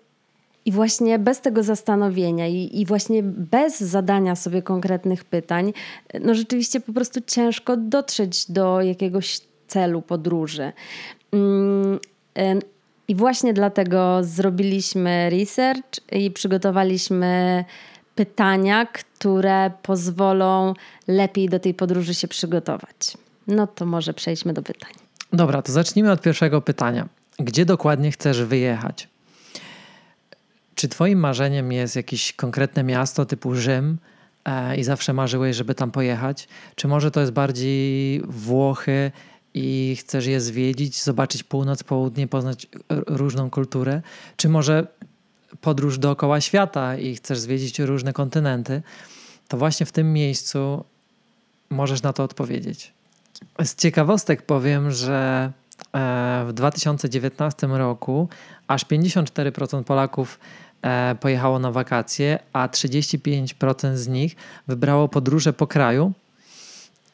i 0.66 0.73
właśnie 0.73 1.18
bez 1.18 1.40
tego 1.40 1.62
zastanowienia 1.62 2.47
i, 2.47 2.80
i, 2.80 2.87
właśnie 2.87 3.23
bez 3.23 3.80
zadania 3.80 4.37
sobie 4.37 4.62
konkretnych 4.62 5.25
pytań, 5.25 5.73
no 6.21 6.35
rzeczywiście 6.35 6.80
po 6.80 6.92
prostu 6.92 7.21
ciężko 7.26 7.76
dotrzeć 7.76 8.50
do 8.50 8.83
jakiegoś 8.83 9.40
celu 9.68 10.02
podróży. 10.02 10.73
Mm, 11.33 11.99
I 13.09 13.14
właśnie 13.14 13.54
dlatego 13.54 14.18
zrobiliśmy 14.23 15.30
research 15.30 16.12
i 16.12 16.30
przygotowaliśmy 16.30 17.64
pytania, 18.16 18.87
które 18.87 19.70
pozwolą 19.82 20.75
lepiej 21.08 21.49
do 21.49 21.61
tej 21.61 21.75
podróży 21.75 22.14
się 22.14 22.28
przygotować. 22.28 23.16
No 23.46 23.66
to 23.66 23.87
może 23.87 24.14
przejdźmy 24.14 24.52
do 24.52 24.62
pytań. 24.62 24.90
Dobra, 25.32 25.62
to 25.62 25.73
zacznijmy 25.73 26.12
od 26.12 26.20
pierwszego 26.20 26.61
pytania. 26.61 27.08
Gdzie 27.38 27.64
dokładnie 27.64 28.11
chcesz 28.11 28.42
wyjechać? 28.42 29.08
Czy 30.75 30.88
Twoim 30.88 31.18
marzeniem 31.18 31.73
jest 31.73 31.96
jakieś 31.96 32.32
konkretne 32.32 32.85
miasto 32.85 33.26
typu 33.26 33.54
Rzym 33.54 33.99
e, 34.44 34.76
i 34.76 34.85
zawsze 34.85 35.12
marzyłeś, 35.12 35.56
żeby 35.56 35.75
tam 35.75 35.90
pojechać? 35.90 36.49
Czy 36.75 36.88
może 36.88 37.11
to 37.11 37.20
jest 37.20 37.32
bardziej 37.32 38.20
Włochy 38.20 39.11
i 39.54 39.96
chcesz 40.00 40.26
je 40.26 40.40
zwiedzić, 40.40 41.02
zobaczyć 41.02 41.42
północ, 41.42 41.82
południe, 41.82 42.28
poznać 42.28 42.66
różną 43.06 43.50
kulturę? 43.50 44.02
Czy 44.37 44.49
może 44.49 44.87
podróż 45.60 45.98
dookoła 45.98 46.40
świata 46.40 46.96
i 46.96 47.16
chcesz 47.16 47.38
zwiedzić 47.38 47.78
różne 47.78 48.12
kontynenty? 48.12 48.82
To 49.48 49.56
właśnie 49.56 49.86
w 49.86 49.92
tym 49.92 50.12
miejscu 50.12 50.84
możesz 51.70 52.02
na 52.02 52.12
to 52.12 52.22
odpowiedzieć. 52.22 52.92
Z 53.64 53.74
ciekawostek 53.74 54.42
powiem, 54.42 54.90
że 54.90 55.52
e, 55.92 56.44
w 56.48 56.52
2019 56.52 57.66
roku 57.66 58.28
aż 58.68 58.86
54% 58.86 59.84
Polaków 59.84 60.38
E, 60.86 61.14
pojechało 61.20 61.58
na 61.58 61.72
wakacje, 61.72 62.38
a 62.52 62.68
35% 62.68 63.96
z 63.96 64.08
nich 64.08 64.36
wybrało 64.68 65.08
podróże 65.08 65.52
po 65.52 65.66
kraju. 65.66 66.12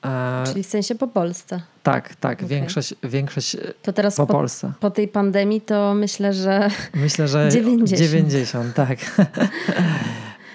E, 0.04 0.44
Czyli 0.46 0.62
w 0.62 0.66
sensie 0.66 0.94
po 0.94 1.08
Polsce. 1.08 1.60
Tak, 1.82 2.14
tak. 2.16 2.38
Okay. 2.38 2.48
Większość, 2.48 2.94
większość 3.02 3.56
to 3.82 3.92
teraz 3.92 4.16
po, 4.16 4.26
po, 4.26 4.32
Polsce. 4.32 4.72
Po 4.80 4.90
tej 4.90 5.08
pandemii 5.08 5.60
to 5.60 5.94
myślę, 5.94 6.32
że. 6.32 6.70
Myślę, 6.94 7.28
że 7.28 7.48
90. 7.52 8.00
90 8.00 8.74
tak. 8.74 8.98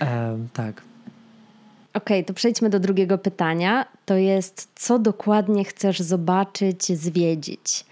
um, 0.01 0.47
tak. 0.53 0.81
Okej, 1.93 2.17
okay, 2.19 2.23
to 2.23 2.33
przejdźmy 2.33 2.69
do 2.69 2.79
drugiego 2.79 3.17
pytania. 3.17 3.85
To 4.05 4.15
jest, 4.15 4.69
co 4.75 4.99
dokładnie 4.99 5.65
chcesz 5.65 5.99
zobaczyć, 5.99 6.97
zwiedzić? 6.97 7.85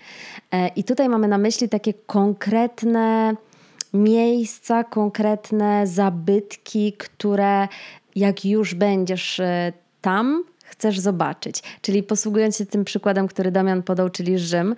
E, 0.51 0.67
I 0.67 0.83
tutaj 0.83 1.09
mamy 1.09 1.27
na 1.27 1.37
myśli 1.37 1.69
takie 1.69 1.93
konkretne 1.93 3.35
miejsca, 3.93 4.83
konkretne 4.83 5.87
zabytki, 5.87 6.93
które 6.93 7.67
jak 8.15 8.45
już 8.45 8.73
będziesz 8.73 9.41
tam, 10.01 10.43
chcesz 10.77 10.99
zobaczyć. 10.99 11.63
Czyli 11.81 12.03
posługując 12.03 12.57
się 12.57 12.65
tym 12.65 12.85
przykładem, 12.85 13.27
który 13.27 13.51
Damian 13.51 13.83
podał, 13.83 14.09
czyli 14.09 14.39
Rzym, 14.39 14.75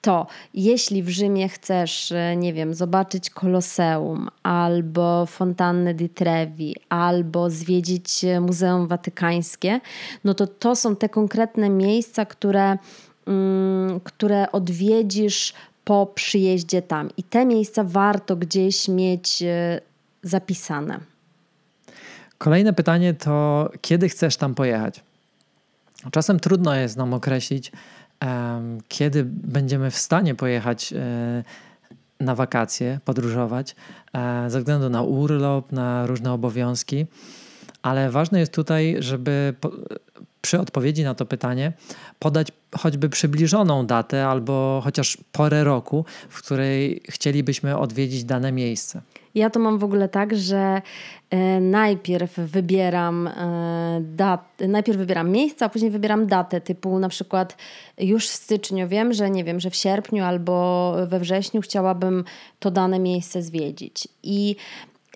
to 0.00 0.26
jeśli 0.54 1.02
w 1.02 1.08
Rzymie 1.08 1.48
chcesz, 1.48 2.12
e, 2.12 2.36
nie 2.36 2.52
wiem, 2.52 2.74
zobaczyć 2.74 3.30
Koloseum, 3.30 4.28
albo 4.42 5.26
fontannę 5.26 5.94
di 5.94 6.08
Trevi, 6.08 6.76
albo 6.88 7.50
zwiedzić 7.50 8.24
e, 8.24 8.40
Muzeum 8.40 8.86
Watykańskie, 8.86 9.80
no 10.24 10.34
to 10.34 10.46
to 10.46 10.76
są 10.76 10.96
te 10.96 11.08
konkretne 11.08 11.70
miejsca, 11.70 12.24
które, 12.24 12.78
mm, 13.26 14.00
które 14.04 14.52
odwiedzisz 14.52 15.54
po 15.84 16.06
przyjeździe 16.14 16.82
tam. 16.82 17.08
I 17.16 17.22
te 17.22 17.46
miejsca 17.46 17.84
warto 17.84 18.36
gdzieś 18.36 18.88
mieć 18.88 19.42
e, 19.42 19.80
zapisane. 20.22 21.00
Kolejne 22.38 22.72
pytanie 22.72 23.14
to, 23.14 23.70
kiedy 23.80 24.08
chcesz 24.08 24.36
tam 24.36 24.54
pojechać? 24.54 25.00
Czasem 26.12 26.40
trudno 26.40 26.74
jest 26.74 26.96
nam 26.96 27.14
określić, 27.14 27.72
kiedy 28.88 29.24
będziemy 29.24 29.90
w 29.90 29.98
stanie 29.98 30.34
pojechać 30.34 30.92
e, 30.92 31.44
na 32.20 32.34
wakacje, 32.34 33.00
podróżować, 33.04 33.76
e, 34.12 34.50
ze 34.50 34.58
względu 34.58 34.90
na 34.90 35.02
urlop, 35.02 35.72
na 35.72 36.06
różne 36.06 36.32
obowiązki. 36.32 37.06
Ale 37.82 38.10
ważne 38.10 38.40
jest 38.40 38.54
tutaj, 38.54 38.96
żeby 38.98 39.54
przy 40.40 40.60
odpowiedzi 40.60 41.04
na 41.04 41.14
to 41.14 41.26
pytanie 41.26 41.72
podać 42.18 42.48
choćby 42.78 43.08
przybliżoną 43.08 43.86
datę 43.86 44.26
albo 44.26 44.80
chociaż 44.84 45.18
porę 45.32 45.64
roku, 45.64 46.04
w 46.28 46.38
której 46.38 47.02
chcielibyśmy 47.08 47.78
odwiedzić 47.78 48.24
dane 48.24 48.52
miejsce. 48.52 49.02
Ja 49.34 49.50
to 49.50 49.60
mam 49.60 49.78
w 49.78 49.84
ogóle 49.84 50.08
tak, 50.08 50.36
że 50.36 50.82
e, 51.30 51.60
najpierw 51.60 52.36
wybieram 52.36 53.26
e, 53.26 54.00
dat, 54.00 54.40
najpierw 54.68 54.98
wybieram 54.98 55.30
miejsce, 55.30 55.64
a 55.64 55.68
później 55.68 55.90
wybieram 55.90 56.26
datę, 56.26 56.60
typu 56.60 56.98
na 56.98 57.08
przykład 57.08 57.56
już 57.98 58.28
w 58.28 58.32
styczniu 58.32 58.88
wiem, 58.88 59.12
że 59.12 59.30
nie 59.30 59.44
wiem, 59.44 59.60
że 59.60 59.70
w 59.70 59.74
sierpniu 59.74 60.24
albo 60.24 60.94
we 61.06 61.20
wrześniu 61.20 61.60
chciałabym 61.60 62.24
to 62.58 62.70
dane 62.70 62.98
miejsce 62.98 63.42
zwiedzić. 63.42 64.08
I, 64.22 64.56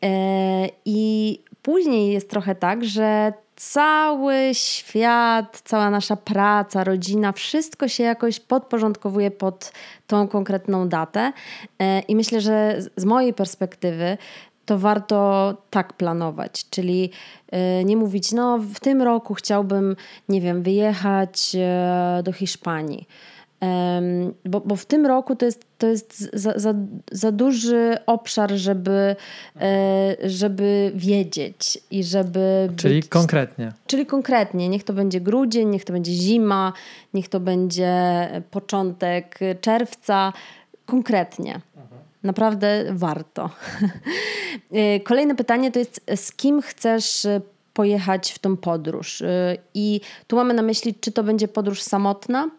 e, 0.02 0.68
i 0.85 1.38
później 1.62 2.12
jest 2.12 2.30
trochę 2.30 2.54
tak, 2.54 2.85
że 2.85 3.33
cały 3.56 4.50
świat, 4.52 5.62
cała 5.64 5.90
nasza 5.90 6.16
praca, 6.16 6.84
rodzina, 6.84 7.32
wszystko 7.32 7.88
się 7.88 8.02
jakoś 8.04 8.40
podporządkowuje 8.40 9.30
pod 9.30 9.73
tą 10.06 10.28
konkretną 10.28 10.88
datę. 10.88 11.32
E, 11.78 12.00
I 12.00 12.16
myślę, 12.16 12.40
że 12.40 12.78
z 12.96 13.04
mojej 13.04 13.34
perspektywy 13.34 14.18
to 14.66 14.78
warto 14.78 15.56
tak 15.70 15.92
planować, 15.92 16.64
czyli 16.70 17.11
e, 17.52 17.84
nie 17.84 17.96
mówić, 17.96 18.32
no 18.32 18.58
w 18.58 18.80
tym 18.80 19.02
roku 19.02 19.34
chciałbym, 19.34 19.96
nie 20.28 20.40
wiem, 20.40 20.62
wyjechać 20.62 21.56
e, 21.58 22.23
do 22.25 22.32
Hiszpanii 22.32 23.08
bo, 24.44 24.61
bo 24.61 24.76
w 24.76 24.87
tym 24.87 25.06
roku 25.06 25.37
to 25.37 25.47
jest, 25.47 25.66
to 25.78 25.87
jest 25.87 26.30
za, 26.33 26.52
za, 26.59 26.75
za 27.12 27.33
duży 27.33 27.97
obszar, 28.06 28.52
żeby, 28.52 29.16
e, 29.61 30.16
żeby 30.25 30.92
wiedzieć 30.94 31.78
i 31.90 32.04
żeby. 32.04 32.68
Czyli 32.76 33.00
być, 33.00 33.09
konkretnie. 33.09 33.73
Czyli 33.87 34.06
konkretnie. 34.06 34.68
Niech 34.68 34.85
to 34.85 34.92
będzie 34.92 35.21
grudzień, 35.21 35.68
niech 35.68 35.85
to 35.85 35.92
będzie 35.92 36.12
zima, 36.12 36.73
niech 37.14 37.28
to 37.28 37.40
będzie 37.40 37.92
początek 38.50 39.38
czerwca. 39.61 40.33
Konkretnie. 40.87 41.61
Naprawdę 42.23 42.85
warto. 42.92 43.50
E, 44.73 45.00
kolejne 45.00 45.35
pytanie 45.35 45.73
to 45.73 45.78
jest: 45.78 46.00
z 46.16 46.33
kim 46.33 46.62
chcesz 46.62 47.26
pojechać 47.75 48.33
w 48.33 48.38
tą 48.38 48.56
podróż? 48.56 49.23
E, 49.23 49.56
I 49.75 50.00
tu 50.26 50.37
mamy 50.37 50.54
na 50.54 50.62
myśli, 50.62 50.94
czy 51.00 51.12
to 51.12 51.23
będzie 51.25 51.49
podróż 51.49 51.83
samotna 51.83 52.50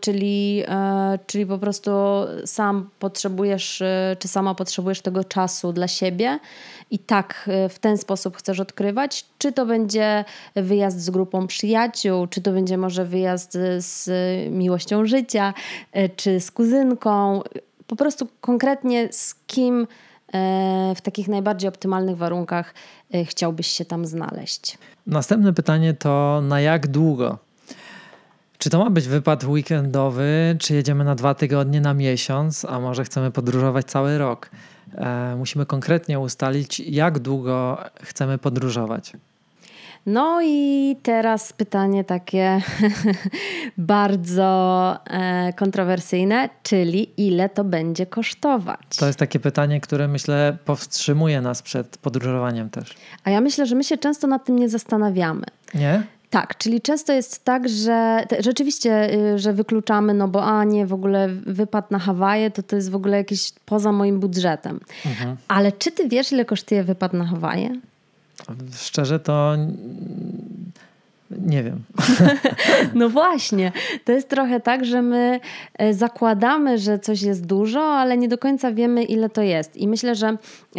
czyli, 0.00 0.62
e, 0.68 1.18
czyli 1.26 1.46
po 1.46 1.58
prostu 1.58 1.90
sam 2.44 2.90
potrzebujesz, 2.98 3.82
e, 3.82 4.16
czy 4.18 4.28
sama 4.28 4.54
potrzebujesz 4.54 5.00
tego 5.00 5.24
czasu 5.24 5.72
dla 5.72 5.88
siebie 5.88 6.38
i 6.90 6.98
tak 6.98 7.44
e, 7.48 7.68
w 7.68 7.78
ten 7.78 7.98
sposób 7.98 8.36
chcesz 8.36 8.60
odkrywać, 8.60 9.26
czy 9.38 9.52
to 9.52 9.66
będzie 9.66 10.24
wyjazd 10.56 11.00
z 11.00 11.10
grupą 11.10 11.46
przyjaciół, 11.46 12.26
czy 12.26 12.40
to 12.42 12.52
będzie 12.52 12.78
może 12.78 13.04
wyjazd 13.04 13.58
z 13.78 14.10
miłością 14.50 15.06
życia, 15.06 15.54
czy 16.16 16.40
z 16.40 16.50
kuzynką, 16.50 17.42
po 17.86 17.96
prostu 17.96 18.28
konkretnie 18.40 19.08
z 19.12 19.34
kim 19.46 19.86
w 20.96 21.00
takich 21.02 21.28
najbardziej 21.28 21.68
optymalnych 21.68 22.16
warunkach 22.16 22.74
chciałbyś 23.24 23.66
się 23.66 23.84
tam 23.84 24.06
znaleźć. 24.06 24.78
Następne 25.06 25.52
pytanie 25.52 25.94
to 25.94 26.40
na 26.42 26.60
jak 26.60 26.86
długo 26.86 27.38
czy 28.62 28.70
to 28.70 28.78
ma 28.78 28.90
być 28.90 29.08
wypad 29.08 29.44
weekendowy, 29.44 30.56
czy 30.58 30.74
jedziemy 30.74 31.04
na 31.04 31.14
dwa 31.14 31.34
tygodnie, 31.34 31.80
na 31.80 31.94
miesiąc, 31.94 32.64
a 32.64 32.80
może 32.80 33.04
chcemy 33.04 33.30
podróżować 33.30 33.86
cały 33.86 34.18
rok? 34.18 34.50
E, 34.94 35.34
musimy 35.38 35.66
konkretnie 35.66 36.20
ustalić, 36.20 36.80
jak 36.80 37.18
długo 37.18 37.78
chcemy 38.02 38.38
podróżować. 38.38 39.12
No 40.06 40.42
i 40.42 40.96
teraz 41.02 41.52
pytanie 41.52 42.04
takie 42.04 42.60
bardzo 43.78 44.98
e, 45.06 45.52
kontrowersyjne, 45.52 46.48
czyli 46.62 47.10
ile 47.16 47.48
to 47.48 47.64
będzie 47.64 48.06
kosztować? 48.06 48.80
To 48.98 49.06
jest 49.06 49.18
takie 49.18 49.40
pytanie, 49.40 49.80
które 49.80 50.08
myślę 50.08 50.56
powstrzymuje 50.64 51.40
nas 51.40 51.62
przed 51.62 51.98
podróżowaniem 51.98 52.70
też. 52.70 52.94
A 53.24 53.30
ja 53.30 53.40
myślę, 53.40 53.66
że 53.66 53.74
my 53.74 53.84
się 53.84 53.98
często 53.98 54.26
nad 54.26 54.44
tym 54.44 54.58
nie 54.58 54.68
zastanawiamy. 54.68 55.46
Nie? 55.74 56.02
Tak, 56.32 56.58
czyli 56.58 56.80
często 56.80 57.12
jest 57.12 57.44
tak, 57.44 57.68
że 57.68 58.24
te, 58.28 58.42
rzeczywiście, 58.42 59.14
y, 59.34 59.38
że 59.38 59.52
wykluczamy, 59.52 60.14
no 60.14 60.28
bo 60.28 60.44
a 60.44 60.64
nie, 60.64 60.86
w 60.86 60.92
ogóle 60.92 61.28
wypad 61.28 61.90
na 61.90 61.98
Hawaje 61.98 62.50
to 62.50 62.62
to 62.62 62.76
jest 62.76 62.90
w 62.90 62.94
ogóle 62.94 63.16
jakieś 63.16 63.52
poza 63.66 63.92
moim 63.92 64.20
budżetem. 64.20 64.80
Mhm. 65.06 65.36
Ale 65.48 65.72
czy 65.72 65.92
ty 65.92 66.08
wiesz, 66.08 66.32
ile 66.32 66.44
kosztuje 66.44 66.84
wypad 66.84 67.12
na 67.12 67.24
Hawaje? 67.24 67.80
Szczerze 68.76 69.20
to 69.20 69.56
nie 71.30 71.62
wiem. 71.62 71.82
No 72.94 73.08
właśnie. 73.08 73.72
To 74.04 74.12
jest 74.12 74.28
trochę 74.28 74.60
tak, 74.60 74.84
że 74.84 75.02
my 75.02 75.40
e, 75.78 75.94
zakładamy, 75.94 76.78
że 76.78 76.98
coś 76.98 77.22
jest 77.22 77.46
dużo, 77.46 77.82
ale 77.82 78.16
nie 78.16 78.28
do 78.28 78.38
końca 78.38 78.72
wiemy, 78.72 79.04
ile 79.04 79.28
to 79.28 79.42
jest. 79.42 79.76
I 79.76 79.88
myślę, 79.88 80.14
że 80.14 80.36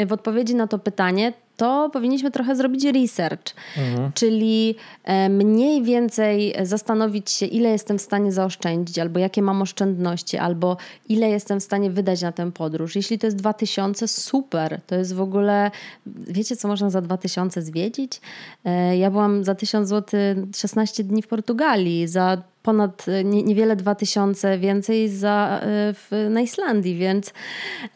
w 0.08 0.14
odpowiedzi 0.14 0.56
na 0.56 0.68
to 0.68 0.80
pytanie 0.80 1.34
to 1.58 1.90
powinniśmy 1.94 2.32
trochę 2.32 2.56
zrobić 2.56 2.86
research, 2.86 3.54
mhm. 3.78 4.12
czyli 4.14 4.76
e, 5.04 5.30
mniej 5.30 5.84
więcej 5.84 6.56
zastanowić 6.64 7.32
się, 7.32 7.46
ile 7.46 7.70
jestem 7.70 7.98
w 7.98 8.02
stanie 8.02 8.32
zaoszczędzić, 8.32 9.00
albo 9.00 9.20
jakie 9.20 9.42
mam 9.42 9.62
oszczędności, 9.62 10.38
albo 10.38 10.78
ile 11.10 11.30
jestem 11.30 11.60
w 11.60 11.64
stanie 11.64 11.90
wydać 11.90 12.22
na 12.22 12.32
tę 12.32 12.52
podróż. 12.52 12.96
Jeśli 12.96 13.20
to 13.20 13.28
jest 13.28 13.38
2000, 13.38 14.08
super. 14.08 14.80
To 14.88 14.96
jest 14.96 15.14
w 15.14 15.22
ogóle, 15.22 15.72
wiecie, 16.06 16.56
co 16.56 16.68
można 16.68 16.90
za 16.90 17.02
2000 17.02 17.62
zwiedzić? 17.62 18.22
E, 18.66 18.98
ja 18.98 19.12
byłam 19.12 19.44
za 19.44 19.56
1000 19.56 19.90
zł 19.90 20.20
16 20.56 21.04
dni 21.04 21.22
w 21.22 21.28
Portugalii, 21.28 22.08
za 22.08 22.38
ponad 22.64 23.06
nie, 23.24 23.44
niewiele 23.44 23.76
2000 23.76 24.58
więcej 24.58 25.10
za, 25.10 25.60
e, 25.64 25.94
w, 25.94 26.28
na 26.30 26.42
Islandii, 26.42 26.96
więc. 26.96 27.34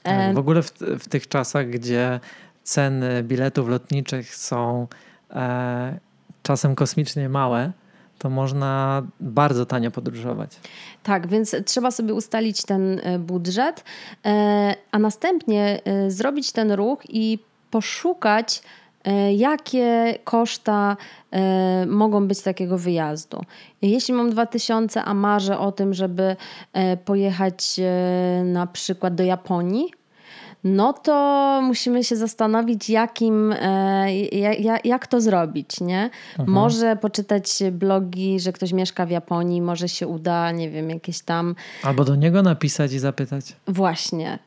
Tak, 0.03 0.35
w 0.35 0.37
ogóle 0.37 0.61
w, 0.61 0.71
w 0.99 1.09
tych 1.09 1.27
czasach, 1.27 1.69
gdzie 1.69 2.19
ceny 2.67 3.23
biletów 3.23 3.69
lotniczych 3.69 4.35
są 4.35 4.87
e, 5.31 5.99
czasem 6.43 6.75
kosmicznie 6.75 7.29
małe, 7.29 7.71
to 8.19 8.29
można 8.29 9.03
bardzo 9.19 9.65
tanio 9.65 9.91
podróżować. 9.91 10.59
Tak, 11.03 11.27
więc 11.27 11.55
trzeba 11.65 11.91
sobie 11.91 12.13
ustalić 12.13 12.63
ten 12.63 12.99
e, 13.03 13.19
budżet, 13.19 13.83
e, 14.25 14.75
a 14.91 14.99
następnie 14.99 15.81
e, 15.85 16.11
zrobić 16.11 16.51
ten 16.51 16.71
ruch 16.71 16.99
i 17.09 17.39
poszukać, 17.71 18.61
jakie 19.35 20.15
koszta 20.23 20.97
mogą 21.87 22.27
być 22.27 22.41
takiego 22.41 22.77
wyjazdu. 22.77 23.41
Jeśli 23.81 24.13
mam 24.13 24.29
2000, 24.29 25.03
a 25.03 25.13
marzę 25.13 25.59
o 25.59 25.71
tym, 25.71 25.93
żeby 25.93 26.35
pojechać 27.05 27.79
na 28.43 28.67
przykład 28.67 29.15
do 29.15 29.23
Japonii, 29.23 29.91
no 30.63 30.93
to 30.93 31.59
musimy 31.63 32.03
się 32.03 32.15
zastanowić, 32.15 32.89
jakim, 32.89 33.53
e, 33.61 34.15
jak, 34.59 34.85
jak 34.85 35.07
to 35.07 35.21
zrobić, 35.21 35.81
nie? 35.81 36.09
Mhm. 36.31 36.49
Może 36.49 36.95
poczytać 36.95 37.63
blogi, 37.71 38.39
że 38.39 38.53
ktoś 38.53 38.73
mieszka 38.73 39.05
w 39.05 39.09
Japonii, 39.09 39.61
może 39.61 39.89
się 39.89 40.07
uda, 40.07 40.51
nie 40.51 40.69
wiem, 40.69 40.89
jakieś 40.89 41.19
tam... 41.19 41.55
Albo 41.83 42.05
do 42.05 42.15
niego 42.15 42.43
napisać 42.43 42.93
i 42.93 42.99
zapytać. 42.99 43.55
Właśnie. 43.67 44.39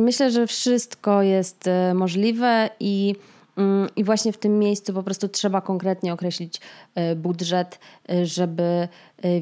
Myślę, 0.00 0.30
że 0.30 0.46
wszystko 0.46 1.22
jest 1.22 1.66
e, 1.66 1.94
możliwe 1.94 2.70
i... 2.80 3.14
Mm, 3.56 3.88
I 3.96 4.04
właśnie 4.04 4.32
w 4.32 4.38
tym 4.38 4.58
miejscu 4.58 4.92
po 4.92 5.02
prostu 5.02 5.28
trzeba 5.28 5.60
konkretnie 5.60 6.12
określić 6.12 6.60
e, 6.94 7.16
budżet, 7.16 7.78
żeby 8.22 8.88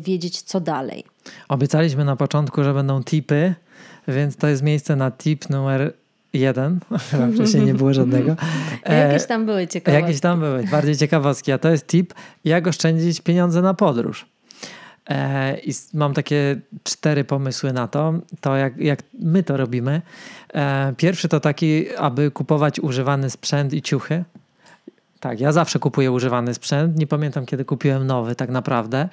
wiedzieć, 0.00 0.42
co 0.42 0.61
dalej. 0.61 1.04
Obiecaliśmy 1.49 2.04
na 2.04 2.16
początku, 2.16 2.64
że 2.64 2.75
będą 2.75 3.02
tipy, 3.02 3.54
więc 4.09 4.37
to 4.37 4.49
jest 4.49 4.62
miejsce 4.62 4.97
na 4.97 5.11
tip 5.11 5.50
numer 5.50 5.92
Jeden, 6.33 6.81
wcześniej 7.35 7.65
nie 7.65 7.75
było 7.75 7.95
żadnego. 7.95 8.37
jakieś 9.09 9.27
tam 9.27 9.47
były 9.47 9.67
ciekawostki. 9.67 10.03
Jakieś 10.07 10.21
tam 10.21 10.41
były, 10.41 10.65
bardziej 10.65 10.97
ciekawostki. 10.97 11.53
A 11.53 11.59
to 11.59 11.71
jest 11.71 11.87
tip, 11.87 12.15
jak 12.45 12.67
oszczędzić 12.67 13.21
pieniądze 13.21 13.62
na 13.62 13.75
podróż. 13.75 14.27
E, 15.11 15.59
I 15.59 15.73
mam 15.95 16.15
takie 16.15 16.61
cztery 16.83 17.25
pomysły 17.25 17.73
na 17.73 17.89
to, 17.89 18.15
to 18.41 18.57
jak, 18.57 18.79
jak 18.79 19.03
my 19.18 19.42
to 19.42 19.57
robimy. 19.57 20.03
E, 20.55 20.95
pierwszy 20.97 21.29
to 21.29 21.40
taki, 21.40 21.97
aby 21.97 22.31
kupować 22.31 22.81
używany 22.81 23.31
sprzęt 23.31 23.73
i 23.73 23.83
ciuchy. 23.83 24.25
Tak, 25.22 25.40
ja 25.40 25.52
zawsze 25.52 25.78
kupuję 25.78 26.12
używany 26.12 26.54
sprzęt. 26.54 26.98
Nie 26.98 27.06
pamiętam, 27.06 27.46
kiedy 27.46 27.64
kupiłem 27.64 28.06
nowy, 28.06 28.35
tak 28.35 28.50
naprawdę. 28.50 29.08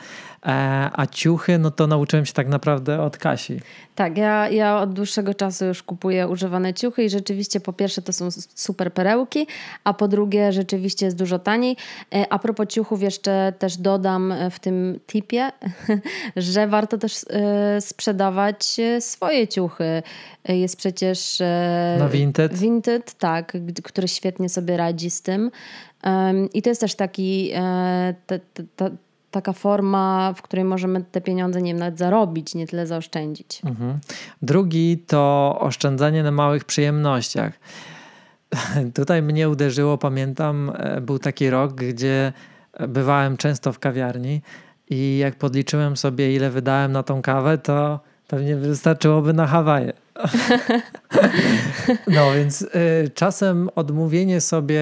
E, 0.45 0.89
a 0.93 1.07
ciuchy, 1.07 1.57
no 1.57 1.71
to 1.71 1.87
nauczyłem 1.87 2.25
się 2.25 2.33
tak 2.33 2.47
naprawdę 2.47 3.01
od 3.01 3.17
Kasi. 3.17 3.59
Tak, 3.95 4.17
ja, 4.17 4.49
ja 4.49 4.77
od 4.77 4.93
dłuższego 4.93 5.33
czasu 5.33 5.65
już 5.65 5.83
kupuję 5.83 6.27
używane 6.27 6.73
ciuchy 6.73 7.03
i 7.03 7.09
rzeczywiście 7.09 7.59
po 7.59 7.73
pierwsze 7.73 8.01
to 8.01 8.13
są 8.13 8.29
super 8.55 8.93
perełki, 8.93 9.47
a 9.83 9.93
po 9.93 10.07
drugie 10.07 10.51
rzeczywiście 10.51 11.05
jest 11.05 11.17
dużo 11.17 11.39
taniej. 11.39 11.77
E, 12.15 12.33
a 12.33 12.39
propos 12.39 12.67
ciuchów 12.67 13.01
jeszcze 13.01 13.53
też 13.59 13.77
dodam 13.77 14.33
w 14.51 14.59
tym 14.59 14.99
tipie, 15.07 15.51
że 16.35 16.67
warto 16.67 16.97
też 16.97 17.25
e, 17.29 17.81
sprzedawać 17.81 18.77
swoje 18.99 19.47
ciuchy. 19.47 20.03
Jest 20.47 20.77
przecież 20.77 21.39
na 21.99 22.09
Vinted. 22.09 22.53
Vinted, 22.53 23.13
tak, 23.13 23.57
który 23.83 24.07
świetnie 24.07 24.49
sobie 24.49 24.77
radzi 24.77 25.09
z 25.09 25.21
tym. 25.21 25.51
I 26.53 26.61
to 26.61 26.69
jest 26.69 26.81
też 26.81 26.95
taki, 26.95 27.51
e, 27.53 28.15
te, 28.27 28.39
te, 28.39 28.63
te, 28.75 28.89
taka 29.31 29.53
forma, 29.53 30.33
w 30.35 30.41
której 30.41 30.65
możemy 30.65 31.03
te 31.11 31.21
pieniądze 31.21 31.61
nie 31.61 31.71
wiem, 31.71 31.79
nawet 31.79 31.97
zarobić, 31.97 32.55
nie 32.55 32.67
tyle 32.67 32.87
zaoszczędzić. 32.87 33.61
Mhm. 33.65 33.99
Drugi 34.41 34.97
to 34.97 35.55
oszczędzanie 35.59 36.23
na 36.23 36.31
małych 36.31 36.65
przyjemnościach. 36.65 37.59
Tutaj 38.95 39.21
mnie 39.21 39.49
uderzyło, 39.49 39.97
pamiętam, 39.97 40.71
e, 40.75 41.01
był 41.01 41.19
taki 41.19 41.49
rok, 41.49 41.73
gdzie 41.73 42.33
bywałem 42.87 43.37
często 43.37 43.73
w 43.73 43.79
kawiarni 43.79 44.41
i 44.89 45.17
jak 45.17 45.35
podliczyłem 45.35 45.97
sobie, 45.97 46.35
ile 46.35 46.49
wydałem 46.49 46.91
na 46.91 47.03
tą 47.03 47.21
kawę, 47.21 47.57
to 47.57 47.99
pewnie 48.29 48.55
wystarczyłoby 48.55 49.33
na 49.33 49.47
Hawaje. 49.47 49.93
No 52.07 52.31
więc 52.31 52.61
y, 52.61 52.67
czasem 53.13 53.69
odmówienie 53.75 54.41
sobie 54.41 54.81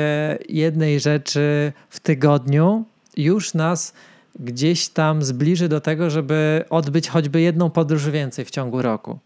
jednej 0.49 0.99
rzeczy 0.99 1.73
w 1.89 1.99
tygodniu 1.99 2.86
już 3.17 3.53
nas 3.53 3.93
gdzieś 4.39 4.89
tam 4.89 5.23
zbliży 5.23 5.69
do 5.69 5.81
tego, 5.81 6.10
żeby 6.10 6.65
odbyć 6.69 7.10
choćby 7.10 7.41
jedną 7.41 7.69
podróż 7.69 8.10
więcej 8.10 8.45
w 8.45 8.51
ciągu 8.51 8.81
roku. 8.81 9.19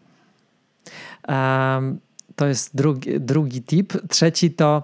Um, 1.28 2.00
to 2.36 2.46
jest 2.46 2.76
drugi, 2.76 3.20
drugi 3.20 3.62
tip. 3.62 3.92
Trzeci 4.08 4.50
to 4.50 4.82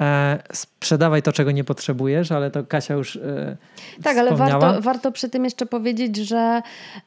e, 0.00 0.42
sprzedawaj 0.52 1.22
to, 1.22 1.32
czego 1.32 1.50
nie 1.50 1.64
potrzebujesz, 1.64 2.32
ale 2.32 2.50
to 2.50 2.64
Kasia 2.64 2.94
już 2.94 3.16
e, 3.16 3.56
Tak, 4.02 4.16
ale 4.18 4.36
warto, 4.36 4.82
warto 4.82 5.12
przy 5.12 5.28
tym 5.28 5.44
jeszcze 5.44 5.66
powiedzieć, 5.66 6.16
że 6.16 6.62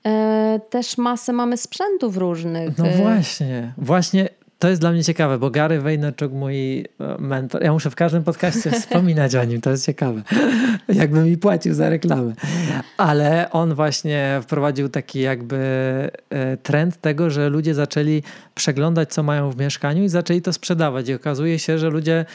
e, 0.05 0.59
też 0.69 0.97
masę 0.97 1.33
mamy 1.33 1.57
sprzętów 1.57 2.17
różnych. 2.17 2.77
No 2.77 2.85
właśnie, 3.03 3.73
właśnie 3.77 4.29
to 4.59 4.69
jest 4.69 4.81
dla 4.81 4.91
mnie 4.91 5.03
ciekawe, 5.03 5.39
bo 5.39 5.49
Gary 5.49 5.81
Vaynerchuk, 5.81 6.31
mój 6.31 6.79
e, 6.79 6.85
mentor, 7.19 7.63
ja 7.63 7.71
muszę 7.71 7.89
w 7.89 7.95
każdym 7.95 8.23
podcaście 8.23 8.71
wspominać 8.81 9.35
o 9.35 9.43
nim, 9.43 9.61
to 9.61 9.69
jest 9.69 9.85
ciekawe. 9.85 10.21
Jakby 10.89 11.19
mi 11.19 11.37
płacił 11.37 11.73
za 11.73 11.89
reklamę. 11.89 12.33
Ale 12.97 13.51
on 13.51 13.73
właśnie 13.73 14.39
wprowadził 14.43 14.89
taki 14.89 15.19
jakby 15.19 15.57
e, 16.29 16.57
trend 16.57 17.01
tego, 17.01 17.29
że 17.29 17.49
ludzie 17.49 17.73
zaczęli 17.73 18.23
przeglądać, 18.55 19.13
co 19.13 19.23
mają 19.23 19.51
w 19.51 19.57
mieszkaniu 19.57 20.03
i 20.03 20.09
zaczęli 20.09 20.41
to 20.41 20.53
sprzedawać. 20.53 21.09
I 21.09 21.13
okazuje 21.13 21.59
się, 21.59 21.79
że 21.79 21.89
ludzie 21.89 22.25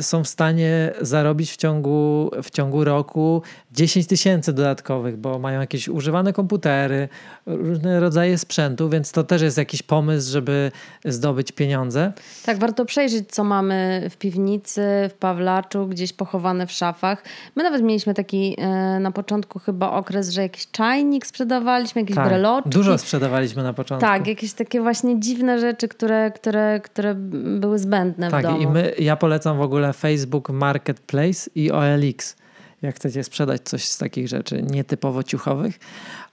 są 0.00 0.24
w 0.24 0.28
stanie 0.28 0.92
zarobić 1.00 1.52
w 1.52 1.56
ciągu, 1.56 2.30
w 2.42 2.50
ciągu 2.50 2.84
roku 2.84 3.42
10 3.72 4.06
tysięcy 4.06 4.52
dodatkowych, 4.52 5.16
bo 5.16 5.38
mają 5.38 5.60
jakieś 5.60 5.88
używane 5.88 6.32
komputery, 6.32 7.08
różne 7.46 8.00
rodzaje 8.00 8.38
sprzętu, 8.38 8.88
więc 8.88 9.12
to 9.12 9.24
też 9.24 9.42
jest 9.42 9.58
jakiś 9.58 9.82
pomysł, 9.82 10.32
żeby 10.32 10.72
zdobyć 11.04 11.52
pieniądze. 11.52 12.12
Tak, 12.46 12.58
warto 12.58 12.84
przejrzeć, 12.84 13.28
co 13.30 13.44
mamy 13.44 14.06
w 14.10 14.16
piwnicy, 14.16 14.82
w 15.10 15.12
Pawlaczu, 15.18 15.86
gdzieś 15.86 16.12
pochowane 16.12 16.66
w 16.66 16.72
szafach. 16.72 17.24
My 17.56 17.62
nawet 17.62 17.82
mieliśmy 17.82 18.14
taki 18.14 18.56
e, 18.58 19.00
na 19.00 19.10
początku 19.10 19.58
chyba 19.58 19.90
okres, 19.90 20.30
że 20.30 20.42
jakiś 20.42 20.70
czajnik 20.70 21.26
sprzedawaliśmy, 21.26 22.00
jakieś 22.00 22.16
tak, 22.16 22.28
breloczki. 22.28 22.70
Dużo 22.70 22.98
sprzedawaliśmy 22.98 23.62
na 23.62 23.72
początku. 23.72 24.06
Tak, 24.06 24.26
jakieś 24.26 24.52
takie 24.52 24.80
właśnie 24.80 25.20
dziwne 25.20 25.60
rzeczy, 25.60 25.88
które, 25.88 26.30
które, 26.30 26.80
które 26.80 27.14
były 27.60 27.78
zbędne 27.78 28.30
tak, 28.30 28.40
w 28.40 28.42
domu. 28.42 28.58
Tak, 28.58 28.68
i 28.68 28.72
my, 28.72 28.92
ja 28.98 29.16
polecam 29.16 29.56
w 29.56 29.60
ogóle 29.60 29.87
Facebook 29.92 30.48
Marketplace 30.50 31.50
i 31.54 31.70
OLX 31.70 32.36
jak 32.82 32.96
chcecie 32.96 33.24
sprzedać 33.24 33.62
coś 33.62 33.84
z 33.84 33.98
takich 33.98 34.28
rzeczy 34.28 34.62
nietypowo 34.62 35.22
ciuchowych. 35.22 35.78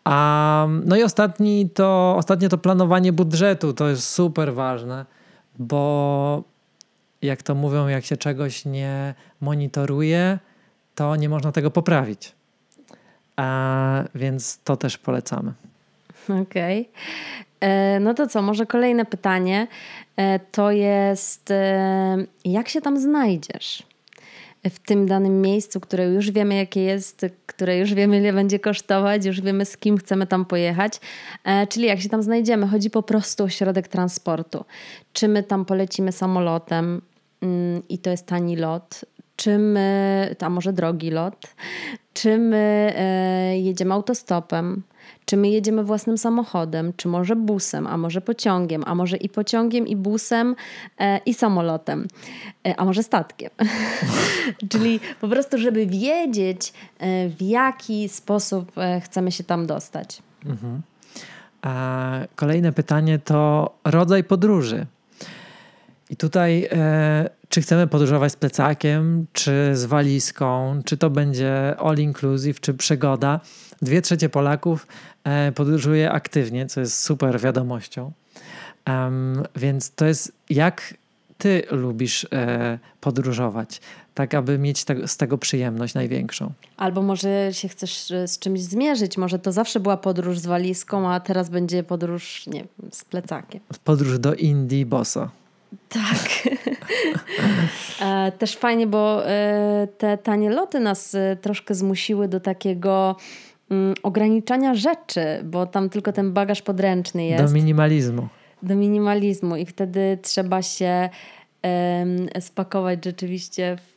A, 0.03 0.67
no 0.85 0.95
i 0.95 1.03
ostatni 1.03 1.69
to, 1.69 2.15
ostatnie 2.17 2.49
to 2.49 2.57
planowanie 2.57 3.13
budżetu. 3.13 3.73
To 3.73 3.89
jest 3.89 4.09
super 4.09 4.53
ważne, 4.53 5.05
bo 5.59 6.43
jak 7.21 7.43
to 7.43 7.55
mówią, 7.55 7.87
jak 7.87 8.05
się 8.05 8.17
czegoś 8.17 8.65
nie 8.65 9.13
monitoruje, 9.41 10.39
to 10.95 11.15
nie 11.15 11.29
można 11.29 11.51
tego 11.51 11.71
poprawić. 11.71 12.35
A, 13.35 14.03
więc 14.15 14.59
to 14.63 14.77
też 14.77 14.97
polecamy. 14.97 15.53
Okej. 16.41 16.81
Okay. 16.81 17.35
E, 17.59 17.99
no 17.99 18.13
to 18.13 18.27
co, 18.27 18.41
może 18.41 18.65
kolejne 18.65 19.05
pytanie 19.05 19.67
e, 20.17 20.39
to 20.39 20.71
jest, 20.71 21.51
e, 21.51 22.17
jak 22.45 22.69
się 22.69 22.81
tam 22.81 22.99
znajdziesz? 22.99 23.83
w 24.69 24.79
tym 24.79 25.07
danym 25.07 25.41
miejscu, 25.41 25.79
które 25.79 26.05
już 26.05 26.31
wiemy, 26.31 26.55
jakie 26.55 26.81
jest, 26.81 27.25
które 27.45 27.77
już 27.77 27.93
wiemy, 27.93 28.17
ile 28.17 28.33
będzie 28.33 28.59
kosztować, 28.59 29.25
już 29.25 29.41
wiemy, 29.41 29.65
z 29.65 29.77
kim 29.77 29.97
chcemy 29.97 30.27
tam 30.27 30.45
pojechać, 30.45 30.99
e, 31.43 31.67
czyli 31.67 31.85
jak 31.85 32.01
się 32.01 32.09
tam 32.09 32.23
znajdziemy. 32.23 32.67
Chodzi 32.67 32.89
po 32.89 33.03
prostu 33.03 33.43
o 33.43 33.49
środek 33.49 33.88
transportu. 33.88 34.65
Czy 35.13 35.27
my 35.27 35.43
tam 35.43 35.65
polecimy 35.65 36.11
samolotem 36.11 37.01
mm, 37.41 37.81
i 37.89 37.97
to 37.97 38.09
jest 38.09 38.25
tani 38.25 38.55
lot, 38.55 39.05
czy 39.35 39.57
my, 39.57 40.35
a 40.39 40.49
może 40.49 40.73
drogi 40.73 41.11
lot, 41.11 41.47
czy 42.13 42.38
my 42.38 42.93
jedziemy 43.63 43.93
autostopem, 43.93 44.83
czy 45.25 45.37
my 45.37 45.49
jedziemy 45.49 45.83
własnym 45.83 46.17
samochodem, 46.17 46.93
czy 46.97 47.07
może 47.07 47.35
busem, 47.35 47.87
a 47.87 47.97
może 47.97 48.21
pociągiem, 48.21 48.83
a 48.85 48.95
może 48.95 49.17
i 49.17 49.29
pociągiem, 49.29 49.87
i 49.87 49.95
busem, 49.95 50.55
e, 50.99 51.17
i 51.17 51.33
samolotem, 51.33 52.07
e, 52.67 52.79
a 52.79 52.85
może 52.85 53.03
statkiem. 53.03 53.49
Czyli 54.71 54.99
po 55.21 55.27
prostu, 55.27 55.57
żeby 55.57 55.85
wiedzieć, 55.85 56.73
e, 56.99 57.29
w 57.29 57.41
jaki 57.41 58.09
sposób 58.09 58.77
e, 58.77 59.01
chcemy 59.01 59.31
się 59.31 59.43
tam 59.43 59.65
dostać. 59.65 60.21
Mhm. 60.45 60.81
A 61.61 62.11
kolejne 62.35 62.71
pytanie 62.71 63.19
to 63.19 63.71
rodzaj 63.83 64.23
podróży. 64.23 64.85
I 66.09 66.15
tutaj, 66.15 66.67
e, 66.71 67.29
czy 67.49 67.61
chcemy 67.61 67.87
podróżować 67.87 68.31
z 68.31 68.35
plecakiem, 68.35 69.25
czy 69.33 69.71
z 69.73 69.85
walizką, 69.85 70.81
czy 70.85 70.97
to 70.97 71.09
będzie 71.09 71.75
all 71.79 71.97
inclusive, 71.97 72.59
czy 72.59 72.73
przygoda. 72.73 73.39
Dwie 73.81 74.01
trzecie 74.01 74.29
Polaków 74.29 74.88
e, 75.23 75.51
podróżuje 75.51 76.11
aktywnie, 76.11 76.65
co 76.65 76.79
jest 76.79 76.99
super 76.99 77.39
wiadomością. 77.39 78.11
Um, 78.88 79.43
więc 79.55 79.91
to 79.91 80.05
jest 80.05 80.31
jak 80.49 80.93
ty 81.38 81.63
lubisz 81.71 82.27
e, 82.31 82.79
podróżować, 83.01 83.81
tak 84.13 84.33
aby 84.33 84.57
mieć 84.57 84.83
te, 84.83 85.07
z 85.07 85.17
tego 85.17 85.38
przyjemność 85.38 85.93
największą. 85.93 86.51
Albo 86.77 87.01
może 87.01 87.49
się 87.51 87.67
chcesz 87.67 88.11
e, 88.11 88.27
z 88.27 88.39
czymś 88.39 88.61
zmierzyć, 88.61 89.17
może 89.17 89.39
to 89.39 89.51
zawsze 89.51 89.79
była 89.79 89.97
podróż 89.97 90.39
z 90.39 90.45
walizką, 90.45 91.11
a 91.11 91.19
teraz 91.19 91.49
będzie 91.49 91.83
podróż, 91.83 92.47
nie 92.47 92.59
wiem, 92.59 92.91
z 92.91 93.05
plecakiem. 93.05 93.61
Podróż 93.83 94.19
do 94.19 94.33
Indii 94.33 94.85
boso. 94.85 95.29
Tak. 95.89 96.29
E, 98.01 98.31
też 98.31 98.55
fajnie, 98.55 98.88
bo 98.88 99.23
te 99.97 100.17
tanie 100.17 100.49
loty 100.49 100.79
nas 100.79 101.15
troszkę 101.41 101.75
zmusiły 101.75 102.27
do 102.27 102.39
takiego 102.39 103.15
ograniczania 104.04 104.75
rzeczy, 104.75 105.25
bo 105.43 105.65
tam 105.65 105.89
tylko 105.89 106.12
ten 106.12 106.34
bagaż 106.34 106.62
podręczny 106.62 107.25
jest. 107.25 107.45
Do 107.45 107.51
minimalizmu. 107.54 108.28
Do 108.63 108.75
minimalizmu 108.75 109.56
i 109.56 109.65
wtedy 109.65 110.17
trzeba 110.21 110.62
się 110.62 111.10
spakować 112.39 113.06
rzeczywiście 113.06 113.78
w, 113.80 113.93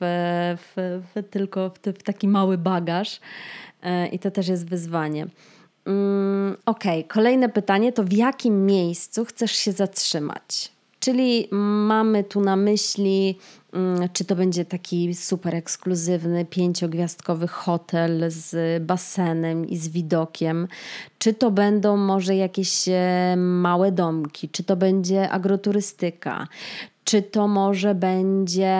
w, 0.58 1.02
w 1.14 1.30
tylko 1.30 1.70
w, 1.70 1.78
w, 1.98 2.02
taki 2.02 2.28
mały 2.28 2.58
bagaż 2.58 3.20
i 4.12 4.18
to 4.18 4.30
też 4.30 4.48
jest 4.48 4.68
wyzwanie. 4.68 5.26
Mm, 5.86 6.56
okej, 6.66 7.00
okay. 7.00 7.08
kolejne 7.08 7.48
pytanie 7.48 7.92
to 7.92 8.04
w 8.04 8.12
jakim 8.12 8.66
miejscu 8.66 9.24
chcesz 9.24 9.52
się 9.52 9.72
zatrzymać? 9.72 10.72
Czyli 11.08 11.48
mamy 11.52 12.24
tu 12.24 12.40
na 12.40 12.56
myśli, 12.56 13.38
mm, 13.72 14.08
czy 14.12 14.24
to 14.24 14.36
będzie 14.36 14.64
taki 14.64 15.14
super 15.14 15.54
ekskluzywny, 15.54 16.44
pięciogwiazdkowy 16.44 17.48
hotel 17.48 18.24
z 18.28 18.82
basenem 18.82 19.68
i 19.68 19.76
z 19.76 19.88
widokiem, 19.88 20.68
czy 21.18 21.34
to 21.34 21.50
będą 21.50 21.96
może 21.96 22.36
jakieś 22.36 22.88
e, 22.88 23.34
małe 23.36 23.92
domki, 23.92 24.48
czy 24.48 24.64
to 24.64 24.76
będzie 24.76 25.30
agroturystyka, 25.30 26.46
czy 27.08 27.22
to 27.22 27.48
może 27.48 27.94
będzie 27.94 28.76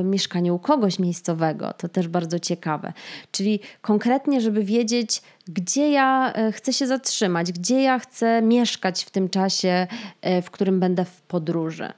y, 0.00 0.04
mieszkanie 0.04 0.52
u 0.52 0.58
kogoś 0.58 0.98
miejscowego. 0.98 1.72
To 1.72 1.88
też 1.88 2.08
bardzo 2.08 2.38
ciekawe. 2.38 2.92
Czyli 3.32 3.60
konkretnie, 3.80 4.40
żeby 4.40 4.64
wiedzieć, 4.64 5.22
gdzie 5.48 5.90
ja 5.90 6.32
y, 6.48 6.52
chcę 6.52 6.72
się 6.72 6.86
zatrzymać, 6.86 7.52
gdzie 7.52 7.82
ja 7.82 7.98
chcę 7.98 8.42
mieszkać 8.42 9.04
w 9.04 9.10
tym 9.10 9.28
czasie, 9.28 9.86
y, 10.26 10.42
w 10.42 10.50
którym 10.50 10.80
będę 10.80 11.04
w 11.04 11.20
podróży. 11.20 11.92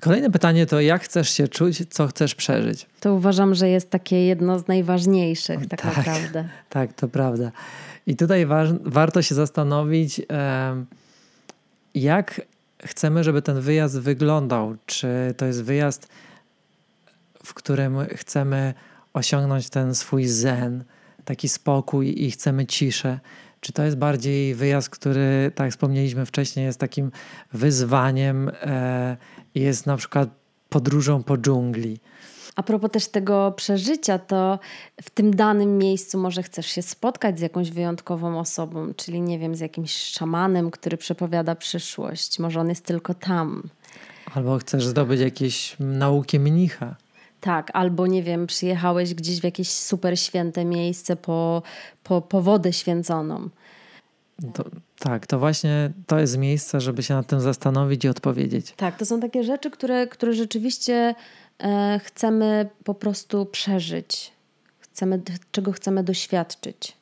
Kolejne 0.00 0.30
pytanie 0.30 0.66
to, 0.66 0.80
jak 0.80 1.02
chcesz 1.02 1.30
się 1.30 1.48
czuć, 1.48 1.82
co 1.90 2.06
chcesz 2.06 2.34
przeżyć? 2.34 2.86
To 3.00 3.14
uważam, 3.14 3.54
że 3.54 3.68
jest 3.68 3.90
takie 3.90 4.26
jedno 4.26 4.58
z 4.58 4.68
najważniejszych, 4.68 5.66
tak, 5.66 5.80
tak 5.80 5.96
naprawdę. 5.96 6.48
Tak, 6.68 6.92
to 6.92 7.08
prawda. 7.08 7.52
I 8.06 8.16
tutaj 8.16 8.46
wa 8.46 8.64
warto 8.80 9.22
się 9.22 9.34
zastanowić, 9.34 10.20
jak 11.94 12.40
chcemy, 12.84 13.24
żeby 13.24 13.42
ten 13.42 13.60
wyjazd 13.60 13.98
wyglądał. 14.00 14.76
Czy 14.86 15.34
to 15.36 15.46
jest 15.46 15.62
wyjazd, 15.62 16.08
w 17.44 17.54
którym 17.54 17.96
chcemy 18.14 18.74
osiągnąć 19.12 19.70
ten 19.70 19.94
swój 19.94 20.26
zen, 20.26 20.84
taki 21.24 21.48
spokój 21.48 22.24
i 22.24 22.30
chcemy 22.30 22.66
ciszę? 22.66 23.20
Czy 23.60 23.72
to 23.72 23.82
jest 23.82 23.96
bardziej 23.96 24.54
wyjazd, 24.54 24.90
który, 24.90 25.52
tak 25.54 25.64
jak 25.64 25.72
wspomnieliśmy 25.72 26.26
wcześniej, 26.26 26.66
jest 26.66 26.80
takim 26.80 27.10
wyzwaniem 27.52 28.50
e, 28.62 29.16
jest 29.54 29.86
na 29.86 29.96
przykład 29.96 30.28
podróżą 30.68 31.22
po 31.22 31.38
dżungli? 31.38 32.00
A 32.58 32.62
propos 32.62 32.90
też 32.90 33.08
tego 33.08 33.52
przeżycia, 33.56 34.18
to 34.18 34.58
w 35.02 35.10
tym 35.10 35.36
danym 35.36 35.78
miejscu 35.78 36.18
może 36.18 36.42
chcesz 36.42 36.66
się 36.66 36.82
spotkać 36.82 37.38
z 37.38 37.42
jakąś 37.42 37.70
wyjątkową 37.70 38.38
osobą, 38.38 38.94
czyli 38.96 39.20
nie 39.20 39.38
wiem, 39.38 39.54
z 39.54 39.60
jakimś 39.60 39.96
szamanem, 39.96 40.70
który 40.70 40.96
przepowiada 40.96 41.54
przyszłość. 41.54 42.38
Może 42.38 42.60
on 42.60 42.68
jest 42.68 42.84
tylko 42.84 43.14
tam. 43.14 43.62
Albo 44.34 44.58
chcesz 44.58 44.86
zdobyć 44.86 45.20
jakieś 45.20 45.76
nauki 45.80 46.40
mnicha. 46.40 46.96
Tak, 47.40 47.70
albo 47.74 48.06
nie 48.06 48.22
wiem, 48.22 48.46
przyjechałeś 48.46 49.14
gdzieś 49.14 49.40
w 49.40 49.44
jakieś 49.44 49.70
super 49.70 50.20
święte 50.20 50.64
miejsce 50.64 51.16
po, 51.16 51.62
po, 52.04 52.20
po 52.20 52.42
wodę 52.42 52.72
święconą. 52.72 53.48
To, 54.54 54.64
tak, 54.98 55.26
to 55.26 55.38
właśnie 55.38 55.92
to 56.06 56.18
jest 56.18 56.38
miejsce, 56.38 56.80
żeby 56.80 57.02
się 57.02 57.14
nad 57.14 57.26
tym 57.26 57.40
zastanowić 57.40 58.04
i 58.04 58.08
odpowiedzieć. 58.08 58.74
Tak, 58.76 58.98
to 58.98 59.06
są 59.06 59.20
takie 59.20 59.44
rzeczy, 59.44 59.70
które, 59.70 60.06
które 60.06 60.32
rzeczywiście 60.32 61.14
chcemy 62.04 62.68
po 62.84 62.94
prostu 62.94 63.46
przeżyć, 63.46 64.32
chcemy, 64.78 65.20
czego 65.52 65.72
chcemy 65.72 66.04
doświadczyć. 66.04 66.96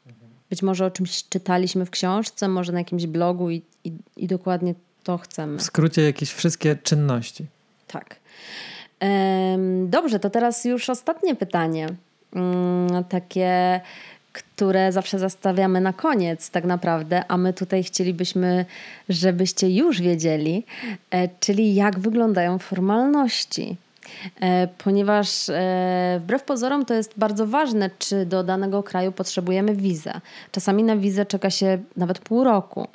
Być 0.51 0.63
może 0.63 0.87
o 0.87 0.91
czymś 0.91 1.25
czytaliśmy 1.29 1.87
w 1.87 1.91
książce, 1.91 2.49
może 2.49 2.73
na 2.73 2.79
jakimś 2.79 3.07
blogu 3.07 3.51
i, 3.51 3.63
i, 3.85 3.93
i 4.17 4.27
dokładnie 4.27 4.75
to 5.05 5.19
chcemy. 5.19 5.59
W 5.59 5.63
skrócie 5.63 6.03
jakieś 6.03 6.33
wszystkie 6.33 6.77
czynności. 6.77 7.47
Tak. 7.87 8.17
Dobrze, 9.87 10.19
to 10.19 10.31
teraz 10.31 10.65
już 10.65 10.91
ostatnie 10.91 11.37
pytanie. 11.37 11.87
Mm, 12.33 13.05
takie, 13.05 13.81
które 14.33 14.93
zawsze 14.93 15.19
zastawiamy 15.19 15.81
na 15.81 15.93
koniec, 15.93 16.51
tak 16.51 16.65
naprawdę, 16.65 17.25
a 17.29 17.37
my 17.37 17.53
tutaj 17.53 17.85
chcielibyśmy, 17.85 18.65
żebyście 19.09 19.71
już 19.71 20.01
wiedzieli, 20.01 20.65
e, 21.11 21.29
czyli 21.41 21.75
jak 21.75 21.99
wyglądają 21.99 22.59
formalności. 22.59 23.77
E, 24.41 24.69
ponieważ 24.79 25.49
e, 25.49 26.21
wbrew 26.23 26.43
pozorom 26.43 26.85
to 26.85 26.95
jest 26.95 27.15
bardzo 27.17 27.47
ważne, 27.47 27.91
czy 27.99 28.27
do 28.27 28.45
danego 28.45 28.83
kraju 28.83 29.13
potrzebujemy 29.13 29.75
wizę. 29.75 30.21
Czasami 30.53 30.83
na 30.83 30.97
wizę 30.97 31.27
czeka 31.27 31.51
się 31.51 31.79
nawet 31.97 32.19
pół 32.19 32.45
roku. 32.45 32.89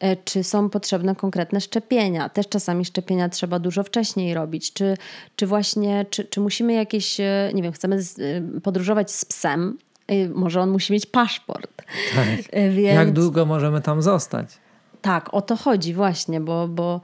E, 0.00 0.16
czy 0.16 0.44
są 0.44 0.70
potrzebne 0.70 1.14
konkretne 1.14 1.60
szczepienia? 1.60 2.28
Też 2.28 2.48
czasami 2.48 2.84
szczepienia 2.84 3.28
trzeba 3.28 3.58
dużo 3.58 3.82
wcześniej 3.82 4.34
robić. 4.34 4.72
Czy, 4.72 4.96
czy 5.36 5.46
właśnie, 5.46 6.06
czy, 6.10 6.24
czy 6.24 6.40
musimy 6.40 6.72
jakieś, 6.72 7.18
nie 7.54 7.62
wiem, 7.62 7.72
chcemy 7.72 7.98
podróżować 8.62 9.10
z 9.10 9.24
psem, 9.24 9.78
może 10.34 10.60
on 10.60 10.70
musi 10.70 10.92
mieć 10.92 11.06
paszport. 11.06 11.82
Tak. 12.14 12.26
Więc... 12.70 12.96
Jak 12.96 13.12
długo 13.12 13.46
możemy 13.46 13.80
tam 13.80 14.02
zostać? 14.02 14.48
Tak, 15.06 15.34
o 15.34 15.42
to 15.42 15.56
chodzi 15.56 15.94
właśnie, 15.94 16.40
bo, 16.40 16.68
bo, 16.68 17.00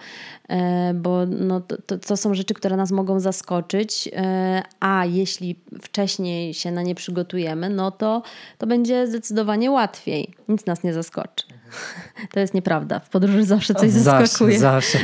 e, 0.48 0.94
bo 0.94 1.26
no 1.26 1.60
to, 1.60 1.98
to, 1.98 2.16
są 2.16 2.34
rzeczy, 2.34 2.54
które 2.54 2.76
nas 2.76 2.90
mogą 2.90 3.20
zaskoczyć, 3.20 4.08
e, 4.12 4.62
a 4.80 5.04
jeśli 5.06 5.56
wcześniej 5.82 6.54
się 6.54 6.72
na 6.72 6.82
nie 6.82 6.94
przygotujemy, 6.94 7.70
no 7.70 7.90
to, 7.90 8.22
to 8.58 8.66
będzie 8.66 9.06
zdecydowanie 9.06 9.70
łatwiej. 9.70 10.34
Nic 10.48 10.66
nas 10.66 10.82
nie 10.82 10.92
zaskoczy. 10.92 11.46
To 12.32 12.40
jest 12.40 12.54
nieprawda. 12.54 13.00
W 13.00 13.08
podróży 13.08 13.44
zawsze 13.44 13.74
coś 13.74 13.90
zawsze, 13.90 14.26
zaskakuje. 14.26 14.58
Zawsze. 14.58 14.98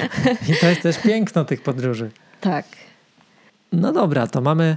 I 0.48 0.61
to 0.61 0.66
jest 0.66 0.82
też 0.82 0.98
piękno 0.98 1.44
tych 1.44 1.62
podróży. 1.62 2.11
Tak. 2.40 2.64
No 3.72 3.92
dobra, 3.92 4.26
to 4.26 4.40
mamy, 4.40 4.76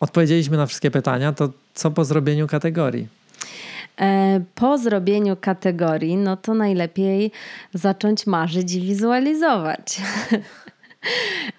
odpowiedzieliśmy 0.00 0.56
na 0.56 0.66
wszystkie 0.66 0.90
pytania, 0.90 1.32
to 1.32 1.48
co 1.74 1.90
po 1.90 2.04
zrobieniu 2.04 2.46
kategorii? 2.46 3.08
E, 4.00 4.40
po 4.54 4.78
zrobieniu 4.78 5.36
kategorii, 5.36 6.16
no 6.16 6.36
to 6.36 6.54
najlepiej 6.54 7.32
zacząć 7.74 8.26
marzyć 8.26 8.74
i 8.74 8.80
wizualizować. 8.80 10.00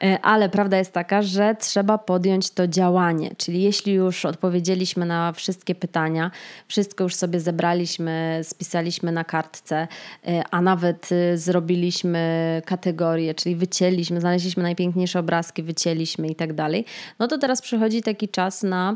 E, 0.04 0.20
ale 0.22 0.50
prawda 0.50 0.78
jest 0.78 0.92
taka, 0.92 1.22
że 1.22 1.56
trzeba 1.60 1.98
podjąć 1.98 2.52
to 2.52 2.68
działanie. 2.68 3.32
Czyli 3.38 3.62
jeśli 3.62 3.94
już 3.94 4.26
odpowiedzieliśmy 4.26 5.06
na 5.06 5.32
wszystkie 5.32 5.76
pytania, 5.76 6.32
wszystko 6.68 7.04
już 7.04 7.16
sobie 7.16 7.40
zebraliśmy, 7.40 8.40
spisaliśmy 8.44 9.12
na 9.12 9.24
kartce, 9.24 9.88
e, 10.28 10.44
a 10.52 10.62
nawet 10.62 11.10
zrobiliśmy 11.36 12.62
kategorie, 12.66 13.34
czyli 13.36 13.56
wycięliśmy, 13.56 14.20
znaleźliśmy 14.20 14.64
najpiękniejsze 14.64 15.20
obrazki, 15.20 15.64
wycięliśmy 15.64 16.28
i 16.28 16.36
tak 16.36 16.54
dalej, 16.54 16.86
no 17.20 17.28
to 17.28 17.38
teraz 17.38 17.62
przychodzi 17.62 18.02
taki 18.02 18.30
czas 18.30 18.64
na 18.64 18.96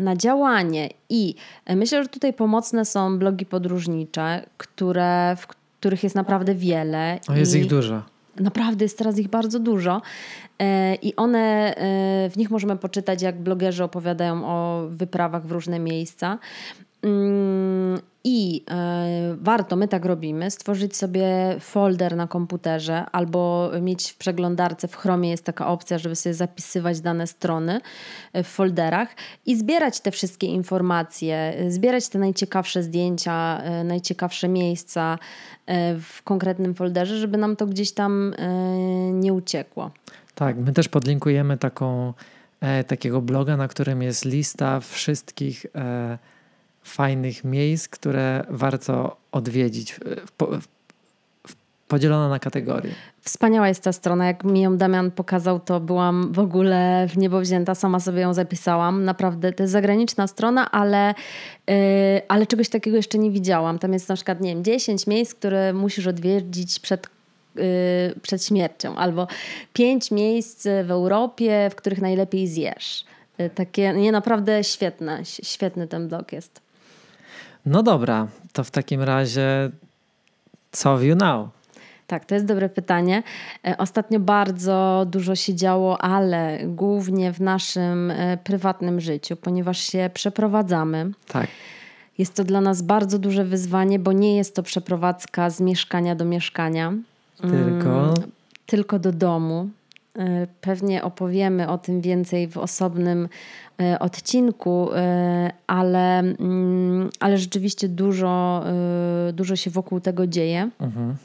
na 0.00 0.16
działanie. 0.16 0.88
I 1.08 1.34
myślę, 1.76 2.02
że 2.02 2.08
tutaj 2.08 2.32
pomocne 2.32 2.84
są 2.84 3.18
blogi 3.18 3.46
podróżnicze, 3.46 4.46
które, 4.56 5.36
w 5.38 5.46
których 5.46 6.02
jest 6.02 6.16
naprawdę 6.16 6.54
wiele. 6.54 7.18
O, 7.28 7.34
jest 7.34 7.54
ich 7.54 7.66
dużo. 7.66 8.02
Naprawdę 8.40 8.84
jest 8.84 8.98
teraz 8.98 9.18
ich 9.18 9.28
bardzo 9.28 9.58
dużo. 9.58 10.02
E, 10.58 10.94
I 10.94 11.16
one, 11.16 11.74
e, 11.76 12.30
w 12.30 12.36
nich 12.36 12.50
możemy 12.50 12.76
poczytać, 12.76 13.22
jak 13.22 13.40
blogerzy 13.40 13.84
opowiadają 13.84 14.46
o 14.46 14.86
wyprawach 14.88 15.46
w 15.46 15.52
różne 15.52 15.78
miejsca. 15.78 16.38
I 18.24 18.64
e, 18.70 19.36
warto, 19.40 19.76
my 19.76 19.88
tak 19.88 20.04
robimy, 20.04 20.50
stworzyć 20.50 20.96
sobie 20.96 21.56
folder 21.60 22.16
na 22.16 22.26
komputerze 22.26 23.04
albo 23.12 23.70
mieć 23.80 24.10
w 24.10 24.16
przeglądarce 24.16 24.88
w 24.88 24.96
Chromie 24.96 25.30
jest 25.30 25.44
taka 25.44 25.66
opcja, 25.68 25.98
żeby 25.98 26.16
sobie 26.16 26.34
zapisywać 26.34 27.00
dane 27.00 27.26
strony 27.26 27.80
w 28.34 28.46
folderach 28.46 29.08
i 29.46 29.56
zbierać 29.56 30.00
te 30.00 30.10
wszystkie 30.10 30.46
informacje, 30.46 31.54
zbierać 31.68 32.08
te 32.08 32.18
najciekawsze 32.18 32.82
zdjęcia, 32.82 33.62
najciekawsze 33.84 34.48
miejsca 34.48 35.18
w 36.00 36.22
konkretnym 36.24 36.74
folderze, 36.74 37.18
żeby 37.18 37.38
nam 37.38 37.56
to 37.56 37.66
gdzieś 37.66 37.92
tam 37.92 38.34
nie 39.12 39.32
uciekło. 39.32 39.90
Tak, 40.34 40.56
my 40.56 40.72
też 40.72 40.88
podlinkujemy 40.88 41.58
taką, 41.58 42.12
e, 42.60 42.84
takiego 42.84 43.22
bloga, 43.22 43.56
na 43.56 43.68
którym 43.68 44.02
jest 44.02 44.24
lista 44.24 44.80
wszystkich 44.80 45.66
e, 45.74 46.18
fajnych 46.82 47.44
miejsc, 47.44 47.88
które 47.88 48.44
warto 48.48 49.16
odwiedzić, 49.32 50.00
podzielona 51.88 52.28
na 52.28 52.38
kategorie. 52.38 52.92
Wspaniała 53.20 53.68
jest 53.68 53.82
ta 53.82 53.92
strona. 53.92 54.26
Jak 54.26 54.44
mi 54.44 54.60
ją 54.60 54.76
Damian 54.76 55.10
pokazał, 55.10 55.60
to 55.60 55.80
byłam 55.80 56.32
w 56.32 56.38
ogóle 56.38 57.06
w 57.08 57.16
niebo 57.16 57.40
wzięta. 57.40 57.74
Sama 57.74 58.00
sobie 58.00 58.20
ją 58.20 58.34
zapisałam. 58.34 59.04
Naprawdę 59.04 59.52
to 59.52 59.62
jest 59.62 59.72
zagraniczna 59.72 60.26
strona, 60.26 60.70
ale, 60.70 61.14
yy, 61.66 61.74
ale 62.28 62.46
czegoś 62.46 62.68
takiego 62.68 62.96
jeszcze 62.96 63.18
nie 63.18 63.30
widziałam. 63.30 63.78
Tam 63.78 63.92
jest 63.92 64.08
na 64.08 64.14
przykład, 64.14 64.40
nie 64.40 64.54
wiem, 64.54 64.64
10 64.64 65.06
miejsc, 65.06 65.34
które 65.34 65.72
musisz 65.72 66.06
odwiedzić 66.06 66.80
przed 66.80 67.08
Y, 67.58 68.20
przed 68.22 68.44
śmiercią, 68.44 68.96
albo 68.96 69.26
pięć 69.72 70.10
miejsc 70.10 70.62
w 70.84 70.90
Europie, 70.90 71.70
w 71.70 71.74
których 71.74 72.00
najlepiej 72.00 72.48
zjesz. 72.48 73.04
Y, 73.40 73.50
takie, 73.50 73.92
nie 73.92 74.12
naprawdę 74.12 74.64
świetne, 74.64 75.24
świetny 75.24 75.88
ten 75.88 76.08
blog 76.08 76.32
jest. 76.32 76.60
No 77.66 77.82
dobra, 77.82 78.28
to 78.52 78.64
w 78.64 78.70
takim 78.70 79.02
razie 79.02 79.70
co 80.72 81.00
you 81.00 81.16
now? 81.16 81.48
Tak, 82.06 82.24
to 82.24 82.34
jest 82.34 82.46
dobre 82.46 82.68
pytanie. 82.68 83.22
E, 83.66 83.78
ostatnio 83.78 84.20
bardzo 84.20 85.06
dużo 85.10 85.36
się 85.36 85.54
działo, 85.54 86.02
ale 86.02 86.58
głównie 86.66 87.32
w 87.32 87.40
naszym 87.40 88.10
e, 88.10 88.36
prywatnym 88.36 89.00
życiu, 89.00 89.36
ponieważ 89.36 89.78
się 89.78 90.10
przeprowadzamy. 90.14 91.10
Tak. 91.28 91.46
Jest 92.18 92.34
to 92.34 92.44
dla 92.44 92.60
nas 92.60 92.82
bardzo 92.82 93.18
duże 93.18 93.44
wyzwanie, 93.44 93.98
bo 93.98 94.12
nie 94.12 94.36
jest 94.36 94.54
to 94.56 94.62
przeprowadzka 94.62 95.50
z 95.50 95.60
mieszkania 95.60 96.14
do 96.14 96.24
mieszkania. 96.24 96.92
Tylko? 97.40 98.04
Mm, 98.04 98.14
tylko 98.66 98.98
do 98.98 99.12
domu. 99.12 99.68
E, 100.18 100.46
pewnie 100.60 101.02
opowiemy 101.02 101.68
o 101.68 101.78
tym 101.78 102.00
więcej 102.00 102.48
w 102.48 102.58
osobnym 102.58 103.28
e, 103.80 103.98
odcinku, 103.98 104.88
e, 104.94 105.52
ale, 105.66 106.18
mm, 106.18 107.10
ale 107.20 107.38
rzeczywiście 107.38 107.88
dużo, 107.88 108.64
dużo 109.32 109.56
się 109.56 109.70
wokół 109.70 110.00
tego 110.00 110.26
dzieje. 110.26 110.70
Mhm. 110.80 111.16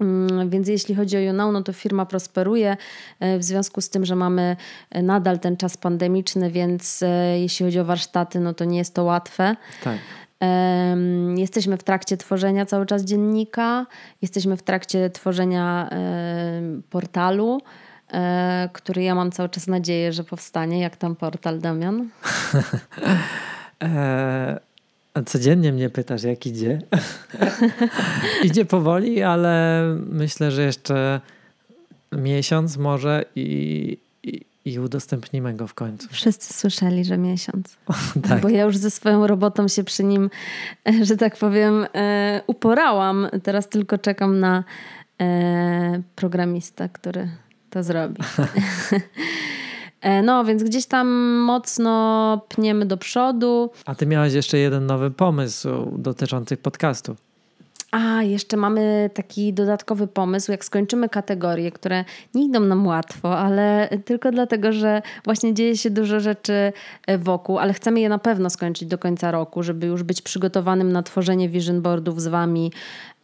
Mm, 0.00 0.50
więc 0.50 0.68
jeśli 0.68 0.94
chodzi 0.94 1.16
o 1.16 1.20
YouNow, 1.20 1.52
no 1.52 1.62
to 1.62 1.72
firma 1.72 2.06
prosperuje 2.06 2.76
w 3.20 3.44
związku 3.44 3.80
z 3.80 3.90
tym, 3.90 4.04
że 4.04 4.16
mamy 4.16 4.56
nadal 5.02 5.38
ten 5.38 5.56
czas 5.56 5.76
pandemiczny, 5.76 6.50
więc 6.50 7.04
jeśli 7.34 7.66
chodzi 7.66 7.80
o 7.80 7.84
warsztaty, 7.84 8.40
no 8.40 8.54
to 8.54 8.64
nie 8.64 8.78
jest 8.78 8.94
to 8.94 9.04
łatwe. 9.04 9.56
Tak. 9.84 9.98
Jesteśmy 11.36 11.76
w 11.76 11.82
trakcie 11.82 12.16
tworzenia 12.16 12.66
cały 12.66 12.86
czas 12.86 13.04
dziennika, 13.04 13.86
jesteśmy 14.22 14.56
w 14.56 14.62
trakcie 14.62 15.10
tworzenia 15.10 15.90
portalu, 16.90 17.60
który 18.72 19.02
ja 19.02 19.14
mam 19.14 19.32
cały 19.32 19.48
czas 19.48 19.66
nadzieję, 19.66 20.12
że 20.12 20.24
powstanie. 20.24 20.80
Jak 20.80 20.96
tam 20.96 21.16
portal, 21.16 21.60
Damian? 21.60 22.08
e, 23.82 24.60
codziennie 25.26 25.72
mnie 25.72 25.90
pytasz, 25.90 26.22
jak 26.22 26.46
idzie. 26.46 26.78
idzie 28.44 28.64
powoli, 28.64 29.22
ale 29.22 29.84
myślę, 30.06 30.50
że 30.50 30.62
jeszcze 30.62 31.20
miesiąc 32.12 32.76
może 32.76 33.24
i, 33.36 33.98
i 34.64 34.78
udostępnimy 34.78 35.54
go 35.54 35.66
w 35.66 35.74
końcu. 35.74 36.08
Wszyscy 36.10 36.54
słyszeli, 36.54 37.04
że 37.04 37.18
miesiąc. 37.18 37.76
O, 37.86 37.94
tak. 38.28 38.40
Bo 38.40 38.48
ja 38.48 38.62
już 38.62 38.76
ze 38.76 38.90
swoją 38.90 39.26
robotą 39.26 39.68
się 39.68 39.84
przy 39.84 40.04
nim, 40.04 40.30
e, 40.88 41.04
że 41.04 41.16
tak 41.16 41.36
powiem, 41.36 41.86
e, 41.94 42.42
uporałam. 42.46 43.28
Teraz 43.42 43.68
tylko 43.68 43.98
czekam 43.98 44.40
na 44.40 44.64
e, 45.20 46.02
programista, 46.16 46.88
który 46.88 47.28
to 47.70 47.82
zrobi. 47.82 48.22
No, 50.22 50.44
więc 50.44 50.62
gdzieś 50.62 50.86
tam 50.86 51.08
mocno 51.36 52.40
pniemy 52.48 52.86
do 52.86 52.96
przodu. 52.96 53.70
A 53.84 53.94
ty 53.94 54.06
miałaś 54.06 54.32
jeszcze 54.32 54.58
jeden 54.58 54.86
nowy 54.86 55.10
pomysł 55.10 55.68
dotyczący 55.98 56.56
podcastu. 56.56 57.16
A, 57.90 58.22
jeszcze 58.22 58.56
mamy 58.56 59.10
taki 59.14 59.52
dodatkowy 59.52 60.06
pomysł, 60.06 60.52
jak 60.52 60.64
skończymy 60.64 61.08
kategorie, 61.08 61.72
które 61.72 62.04
nie 62.34 62.44
idą 62.44 62.60
nam 62.60 62.86
łatwo, 62.86 63.38
ale 63.38 63.88
tylko 64.04 64.30
dlatego, 64.30 64.72
że 64.72 65.02
właśnie 65.24 65.54
dzieje 65.54 65.76
się 65.76 65.90
dużo 65.90 66.20
rzeczy 66.20 66.72
e, 67.06 67.18
wokół, 67.18 67.58
ale 67.58 67.72
chcemy 67.72 68.00
je 68.00 68.08
na 68.08 68.18
pewno 68.18 68.50
skończyć 68.50 68.88
do 68.88 68.98
końca 68.98 69.30
roku, 69.30 69.62
żeby 69.62 69.86
już 69.86 70.02
być 70.02 70.22
przygotowanym 70.22 70.92
na 70.92 71.02
tworzenie 71.02 71.48
vision 71.48 71.82
boardów 71.82 72.22
z 72.22 72.26
Wami 72.26 72.72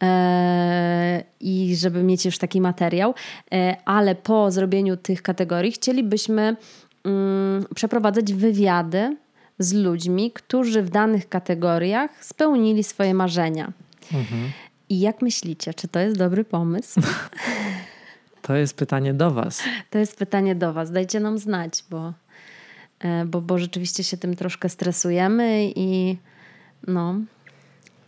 e, 0.03 1.23
i 1.39 1.75
żeby 1.75 2.03
mieć 2.03 2.25
już 2.25 2.37
taki 2.37 2.61
materiał. 2.61 3.13
E, 3.53 3.77
ale 3.85 4.15
po 4.15 4.51
zrobieniu 4.51 4.97
tych 4.97 5.21
kategorii 5.21 5.71
chcielibyśmy 5.71 6.55
mm, 7.05 7.65
przeprowadzać 7.75 8.33
wywiady 8.33 9.17
z 9.59 9.73
ludźmi, 9.73 10.31
którzy 10.31 10.81
w 10.81 10.89
danych 10.89 11.29
kategoriach 11.29 12.25
spełnili 12.25 12.83
swoje 12.83 13.13
marzenia. 13.13 13.71
Mhm. 14.13 14.51
I 14.89 14.99
jak 14.99 15.21
myślicie, 15.21 15.73
czy 15.73 15.87
to 15.87 15.99
jest 15.99 16.17
dobry 16.17 16.43
pomysł? 16.43 17.01
To 18.41 18.55
jest 18.55 18.77
pytanie 18.77 19.13
do 19.13 19.31
Was. 19.31 19.63
To 19.89 19.99
jest 19.99 20.17
pytanie 20.17 20.55
do 20.55 20.73
Was. 20.73 20.91
Dajcie 20.91 21.19
nam 21.19 21.37
znać, 21.37 21.83
bo, 21.89 22.13
e, 22.99 23.25
bo, 23.25 23.41
bo 23.41 23.57
rzeczywiście 23.57 24.03
się 24.03 24.17
tym 24.17 24.35
troszkę 24.35 24.69
stresujemy 24.69 25.71
i 25.75 26.17
no. 26.87 27.15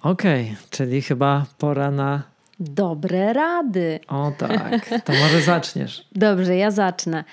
Okej, 0.02 0.44
okay, 0.44 0.56
czyli 0.70 1.02
chyba 1.02 1.46
pora 1.58 1.92
na 1.92 2.24
dobre 2.60 3.34
rady. 3.34 4.00
O 4.08 4.32
tak, 4.38 4.90
to 5.06 5.14
może 5.14 5.42
zaczniesz. 5.42 6.06
Dobrze, 6.16 6.56
ja 6.56 6.72
zacznę. 6.72 7.24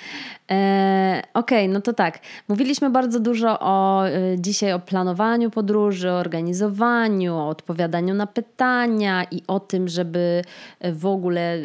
E, 0.51 1.23
Okej, 1.35 1.65
okay, 1.65 1.75
no 1.75 1.81
to 1.81 1.93
tak. 1.93 2.19
Mówiliśmy 2.49 2.91
bardzo 2.91 3.21
dużo 3.21 3.61
o, 3.61 4.09
e, 4.09 4.13
dzisiaj 4.39 4.73
o 4.73 4.79
planowaniu 4.79 5.51
podróży, 5.51 6.11
o 6.11 6.19
organizowaniu, 6.19 7.35
o 7.35 7.49
odpowiadaniu 7.49 8.15
na 8.15 8.27
pytania 8.27 9.25
i 9.31 9.43
o 9.47 9.61
tym, 9.61 9.89
żeby 9.89 10.43
w 10.93 11.07
ogóle 11.07 11.55
e, 11.55 11.59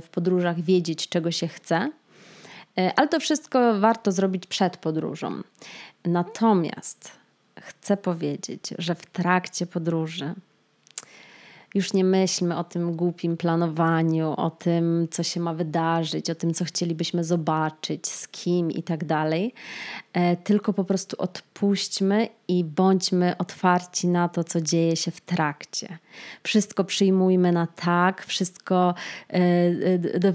w 0.00 0.08
podróżach 0.10 0.60
wiedzieć, 0.60 1.08
czego 1.08 1.30
się 1.30 1.48
chce. 1.48 1.90
E, 2.78 2.92
ale 2.96 3.08
to 3.08 3.20
wszystko 3.20 3.80
warto 3.80 4.12
zrobić 4.12 4.46
przed 4.46 4.76
podróżą. 4.76 5.42
Natomiast 6.04 7.10
chcę 7.60 7.96
powiedzieć, 7.96 8.74
że 8.78 8.94
w 8.94 9.06
trakcie 9.06 9.66
podróży 9.66 10.34
już 11.74 11.92
nie 11.92 12.04
myślmy 12.04 12.56
o 12.56 12.64
tym 12.64 12.96
głupim 12.96 13.36
planowaniu, 13.36 14.34
o 14.36 14.50
tym, 14.50 15.08
co 15.10 15.22
się 15.22 15.40
ma 15.40 15.54
wydarzyć, 15.54 16.30
o 16.30 16.34
tym, 16.34 16.54
co 16.54 16.64
chcielibyśmy 16.64 17.24
zobaczyć, 17.24 18.08
z 18.08 18.28
kim 18.28 18.70
i 18.70 18.82
tak 18.82 19.04
dalej, 19.04 19.54
e, 20.12 20.36
tylko 20.36 20.72
po 20.72 20.84
prostu 20.84 21.16
odpuśćmy 21.18 22.28
i 22.58 22.64
bądźmy 22.64 23.36
otwarci 23.38 24.08
na 24.08 24.28
to, 24.28 24.44
co 24.44 24.60
dzieje 24.60 24.96
się 24.96 25.10
w 25.10 25.20
trakcie. 25.20 25.98
Wszystko 26.42 26.84
przyjmujmy 26.84 27.52
na 27.52 27.66
tak, 27.66 28.26
wszystko 28.26 28.94
e, 29.30 29.34
e, 29.34 29.98
do, 29.98 30.32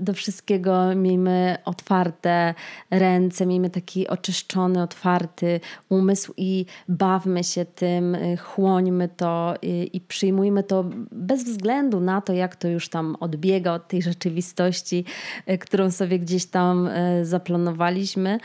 do, 0.00 0.14
wszystkiego 0.14 0.94
miejmy 0.94 1.56
otwarte 1.64 2.54
ręce, 2.90 3.46
miejmy 3.46 3.70
taki 3.70 4.08
oczyszczony, 4.08 4.82
otwarty 4.82 5.60
umysł 5.88 6.32
i 6.36 6.66
bawmy 6.88 7.44
się 7.44 7.64
tym, 7.64 8.16
chłońmy 8.38 9.08
to 9.08 9.54
i, 9.62 9.90
i 9.92 10.00
przyjmujmy 10.00 10.62
to 10.62 10.84
bez 11.12 11.44
względu 11.44 12.00
na 12.00 12.20
to, 12.20 12.32
jak 12.32 12.56
to 12.56 12.68
już 12.68 12.88
tam 12.88 13.16
odbiega 13.20 13.72
od 13.72 13.88
tej 13.88 14.02
rzeczywistości, 14.02 15.04
e, 15.46 15.58
którą 15.58 15.90
sobie 15.90 16.18
gdzieś 16.18 16.46
tam 16.46 16.88
e, 16.88 17.24
zaplanowaliśmy. 17.24 18.38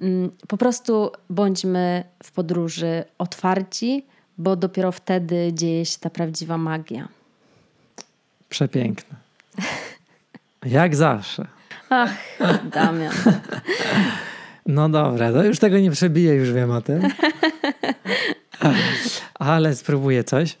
Mm, 0.00 0.30
po 0.48 0.56
prostu 0.56 1.10
bądźmy 1.30 2.04
w 2.24 2.32
podróży 2.32 3.04
otwarci, 3.18 4.04
bo 4.38 4.56
dopiero 4.56 4.92
wtedy 4.92 5.50
dzieje 5.52 5.86
się 5.86 5.98
ta 6.00 6.10
prawdziwa 6.10 6.58
magia. 6.58 7.08
Przepiękne. 8.48 9.16
Jak 10.66 10.96
zawsze. 10.96 11.46
Ach, 11.90 12.10
Damian. 12.72 13.14
No 14.66 14.88
dobra, 14.88 15.32
to 15.32 15.44
już 15.44 15.58
tego 15.58 15.78
nie 15.78 15.90
przebiję, 15.90 16.34
już 16.34 16.52
wiem 16.52 16.70
o 16.70 16.80
tym. 16.80 17.02
Ale 19.34 19.74
spróbuję 19.74 20.24
coś. 20.24 20.56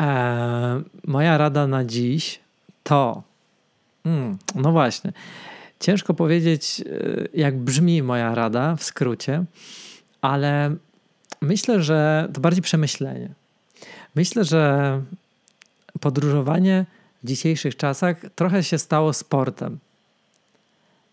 E, 0.00 0.82
moja 1.06 1.38
rada 1.38 1.66
na 1.66 1.84
dziś 1.84 2.40
to. 2.82 3.22
Hmm, 4.04 4.38
no 4.54 4.72
właśnie. 4.72 5.12
Ciężko 5.80 6.14
powiedzieć, 6.14 6.80
e, 6.80 6.84
jak 7.34 7.56
brzmi 7.58 8.02
moja 8.02 8.34
rada 8.34 8.76
w 8.76 8.84
skrócie, 8.84 9.44
ale 10.20 10.76
myślę, 11.44 11.82
że 11.82 12.28
to 12.32 12.40
bardziej 12.40 12.62
przemyślenie. 12.62 13.28
Myślę, 14.14 14.44
że 14.44 15.02
podróżowanie 16.00 16.86
w 17.22 17.26
dzisiejszych 17.26 17.76
czasach 17.76 18.16
trochę 18.34 18.64
się 18.64 18.78
stało 18.78 19.12
sportem. 19.12 19.78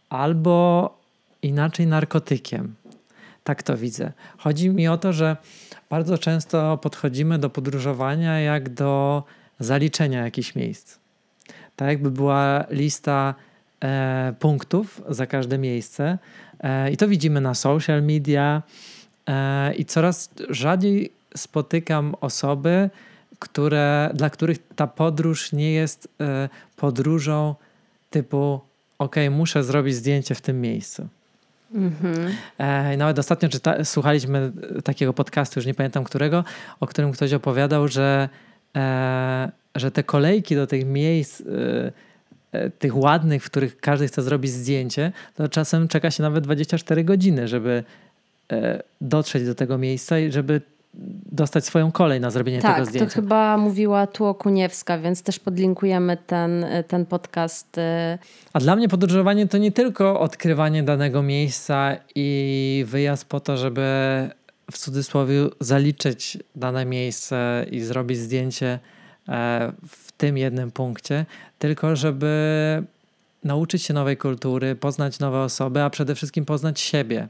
Albo 0.09 0.97
inaczej 1.41 1.87
narkotykiem. 1.87 2.75
Tak 3.43 3.63
to 3.63 3.77
widzę. 3.77 4.11
Chodzi 4.37 4.69
mi 4.69 4.87
o 4.87 4.97
to, 4.97 5.13
że 5.13 5.37
bardzo 5.89 6.17
często 6.17 6.77
podchodzimy 6.77 7.39
do 7.39 7.49
podróżowania 7.49 8.39
jak 8.39 8.69
do 8.69 9.23
zaliczenia 9.59 10.23
jakichś 10.23 10.55
miejsc. 10.55 10.97
Tak 11.75 11.87
jakby 11.87 12.11
była 12.11 12.65
lista 12.69 13.35
e, 13.83 14.33
punktów 14.39 15.01
za 15.09 15.27
każde 15.27 15.57
miejsce. 15.57 16.17
E, 16.59 16.91
I 16.91 16.97
to 16.97 17.07
widzimy 17.07 17.41
na 17.41 17.53
social 17.53 18.03
media. 18.03 18.61
E, 19.31 19.73
I 19.73 19.85
coraz 19.85 20.29
rzadziej 20.49 21.11
spotykam 21.35 22.15
osoby, 22.21 22.89
które, 23.39 24.09
dla 24.13 24.29
których 24.29 24.57
ta 24.75 24.87
podróż 24.87 25.51
nie 25.51 25.71
jest 25.71 26.07
e, 26.21 26.49
podróżą 26.75 27.55
typu 28.09 28.59
ok, 28.99 29.15
muszę 29.31 29.63
zrobić 29.63 29.95
zdjęcie 29.95 30.35
w 30.35 30.41
tym 30.41 30.61
miejscu. 30.61 31.07
Mm-hmm. 31.75 32.29
E, 32.57 32.97
nawet 32.97 33.19
ostatnio 33.19 33.49
czyta, 33.49 33.85
słuchaliśmy 33.85 34.51
takiego 34.83 35.13
podcastu, 35.13 35.59
już 35.59 35.65
nie 35.65 35.73
pamiętam 35.73 36.03
którego, 36.03 36.43
o 36.79 36.87
którym 36.87 37.11
ktoś 37.11 37.33
opowiadał, 37.33 37.87
że, 37.87 38.29
e, 38.75 39.51
że 39.75 39.91
te 39.91 40.03
kolejki 40.03 40.55
do 40.55 40.67
tych 40.67 40.85
miejsc, 40.85 41.41
e, 42.51 42.69
tych 42.69 42.97
ładnych, 42.97 43.43
w 43.43 43.49
których 43.49 43.77
każdy 43.77 44.07
chce 44.07 44.21
zrobić 44.21 44.51
zdjęcie, 44.51 45.11
to 45.35 45.49
czasem 45.49 45.87
czeka 45.87 46.11
się 46.11 46.23
nawet 46.23 46.43
24 46.43 47.03
godziny, 47.03 47.47
żeby 47.47 47.83
dotrzeć 49.01 49.45
do 49.45 49.55
tego 49.55 49.77
miejsca 49.77 50.19
i 50.19 50.31
żeby 50.31 50.61
dostać 51.31 51.65
swoją 51.65 51.91
kolej 51.91 52.21
na 52.21 52.31
zrobienie 52.31 52.61
tak, 52.61 52.75
tego 52.75 52.85
zdjęcia. 52.85 53.05
Tak, 53.05 53.15
to 53.15 53.21
chyba 53.21 53.57
mówiła 53.57 54.07
tu 54.07 54.25
Okuniewska, 54.25 54.97
więc 54.97 55.23
też 55.23 55.39
podlinkujemy 55.39 56.17
ten, 56.27 56.65
ten 56.87 57.05
podcast. 57.05 57.77
Y. 57.77 57.81
A 58.53 58.59
dla 58.59 58.75
mnie 58.75 58.89
podróżowanie 58.89 59.47
to 59.47 59.57
nie 59.57 59.71
tylko 59.71 60.19
odkrywanie 60.19 60.83
danego 60.83 61.23
miejsca 61.23 61.95
i 62.15 62.85
wyjazd 62.87 63.25
po 63.25 63.39
to, 63.39 63.57
żeby 63.57 63.81
w 64.71 64.77
cudzysłowie 64.77 65.35
zaliczyć 65.59 66.37
dane 66.55 66.85
miejsce 66.85 67.65
i 67.71 67.81
zrobić 67.81 68.17
zdjęcie 68.17 68.79
e, 69.29 69.71
w 69.87 70.11
tym 70.11 70.37
jednym 70.37 70.71
punkcie, 70.71 71.25
tylko 71.59 71.95
żeby 71.95 72.83
nauczyć 73.43 73.83
się 73.83 73.93
nowej 73.93 74.17
kultury, 74.17 74.75
poznać 74.75 75.19
nowe 75.19 75.39
osoby, 75.39 75.81
a 75.81 75.89
przede 75.89 76.15
wszystkim 76.15 76.45
poznać 76.45 76.79
siebie. 76.79 77.27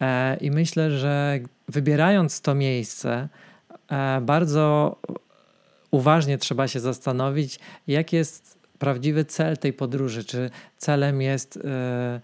E, 0.00 0.36
I 0.36 0.50
myślę, 0.50 0.90
że 0.90 1.38
wybierając 1.68 2.40
to 2.40 2.54
miejsce, 2.54 3.28
e, 3.90 4.20
bardzo 4.20 4.96
uważnie 5.90 6.38
trzeba 6.38 6.68
się 6.68 6.80
zastanowić, 6.80 7.58
jaki 7.86 8.16
jest 8.16 8.58
prawdziwy 8.78 9.24
cel 9.24 9.56
tej 9.58 9.72
podróży. 9.72 10.24
Czy 10.24 10.50
celem 10.78 11.22
jest, 11.22 11.58
e, 11.64 12.20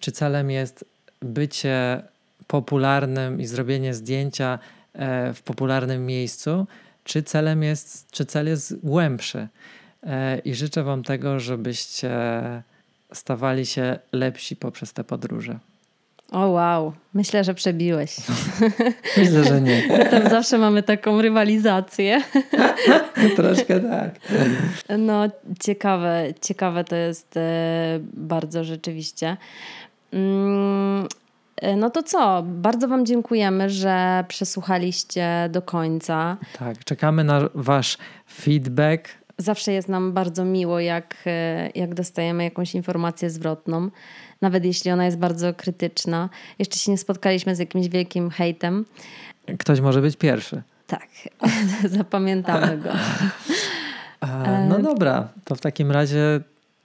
czy 0.00 0.12
celem 0.12 0.50
jest 0.50 0.84
bycie 1.20 2.02
popularnym 2.46 3.40
i 3.40 3.46
zrobienie 3.46 3.94
zdjęcia 3.94 4.58
w 5.34 5.42
popularnym 5.44 6.06
miejscu, 6.06 6.66
czy 7.04 7.22
celem 7.22 7.62
jest, 7.62 8.10
czy 8.10 8.26
cel 8.26 8.46
jest 8.46 8.80
głębszy. 8.80 9.48
I 10.44 10.54
życzę 10.54 10.82
Wam 10.82 11.02
tego, 11.02 11.40
żebyście 11.40 12.10
stawali 13.12 13.66
się 13.66 13.98
lepsi 14.12 14.56
poprzez 14.56 14.92
te 14.92 15.04
podróże. 15.04 15.58
O 16.32 16.48
wow, 16.48 16.92
myślę, 17.14 17.44
że 17.44 17.54
przebiłeś. 17.54 18.16
Myślę, 19.18 19.44
że 19.44 19.60
nie. 19.60 19.82
Tam 20.10 20.30
zawsze 20.30 20.58
mamy 20.58 20.82
taką 20.82 21.22
rywalizację. 21.22 22.22
Troszkę 23.36 23.80
tak. 23.80 24.14
No 24.98 25.22
ciekawe, 25.60 26.24
ciekawe 26.40 26.84
to 26.84 26.96
jest 26.96 27.36
e, 27.36 27.98
bardzo 28.14 28.64
rzeczywiście. 28.64 29.36
Mm, 30.12 31.06
e, 31.56 31.76
no 31.76 31.90
to 31.90 32.02
co? 32.02 32.42
Bardzo 32.46 32.88
Wam 32.88 33.06
dziękujemy, 33.06 33.70
że 33.70 34.24
przesłuchaliście 34.28 35.48
do 35.50 35.62
końca. 35.62 36.36
Tak, 36.58 36.84
czekamy 36.84 37.24
na 37.24 37.48
Wasz 37.54 37.98
feedback. 38.34 39.08
Zawsze 39.38 39.72
jest 39.72 39.88
nam 39.88 40.12
bardzo 40.12 40.44
miło, 40.44 40.80
jak, 40.80 41.16
e, 41.26 41.70
jak 41.74 41.94
dostajemy 41.94 42.44
jakąś 42.44 42.74
informację 42.74 43.30
zwrotną 43.30 43.90
nawet 44.42 44.64
jeśli 44.64 44.90
ona 44.90 45.04
jest 45.04 45.18
bardzo 45.18 45.54
krytyczna. 45.54 46.28
Jeszcze 46.58 46.78
się 46.78 46.90
nie 46.90 46.98
spotkaliśmy 46.98 47.56
z 47.56 47.58
jakimś 47.58 47.88
wielkim 47.88 48.30
hejtem. 48.30 48.84
Ktoś 49.58 49.80
może 49.80 50.00
być 50.00 50.16
pierwszy. 50.16 50.62
Tak, 50.86 51.08
zapamiętamy 51.98 52.78
go. 52.78 52.90
no 54.68 54.78
dobra, 54.78 55.28
to 55.44 55.54
w 55.54 55.60
takim 55.60 55.90
razie 55.90 56.40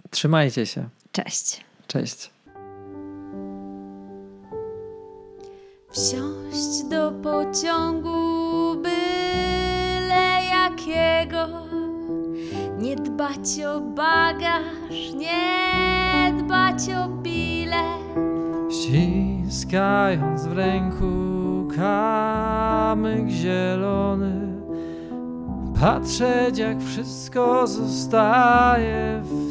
trzymajcie 0.09 0.65
się. 0.65 0.89
Cześć. 1.11 1.61
Cześć. 1.87 2.29
Wsiąść 5.91 6.83
do 6.89 7.11
pociągu 7.11 8.75
byle 8.81 10.39
jakiego, 10.51 11.66
nie 12.77 12.95
dbać 12.95 13.61
o 13.67 13.81
bagaż, 13.81 15.13
nie 15.15 16.33
dbać 16.37 16.81
o 16.89 17.17
Ściskając 18.71 20.45
w 20.45 20.53
ręku 20.53 21.67
kamyk 21.75 23.29
zielony 23.29 24.47
Patrzeć 25.79 26.57
jak 26.57 26.81
wszystko 26.81 27.67
zostaje 27.67 29.21
w 29.23 29.46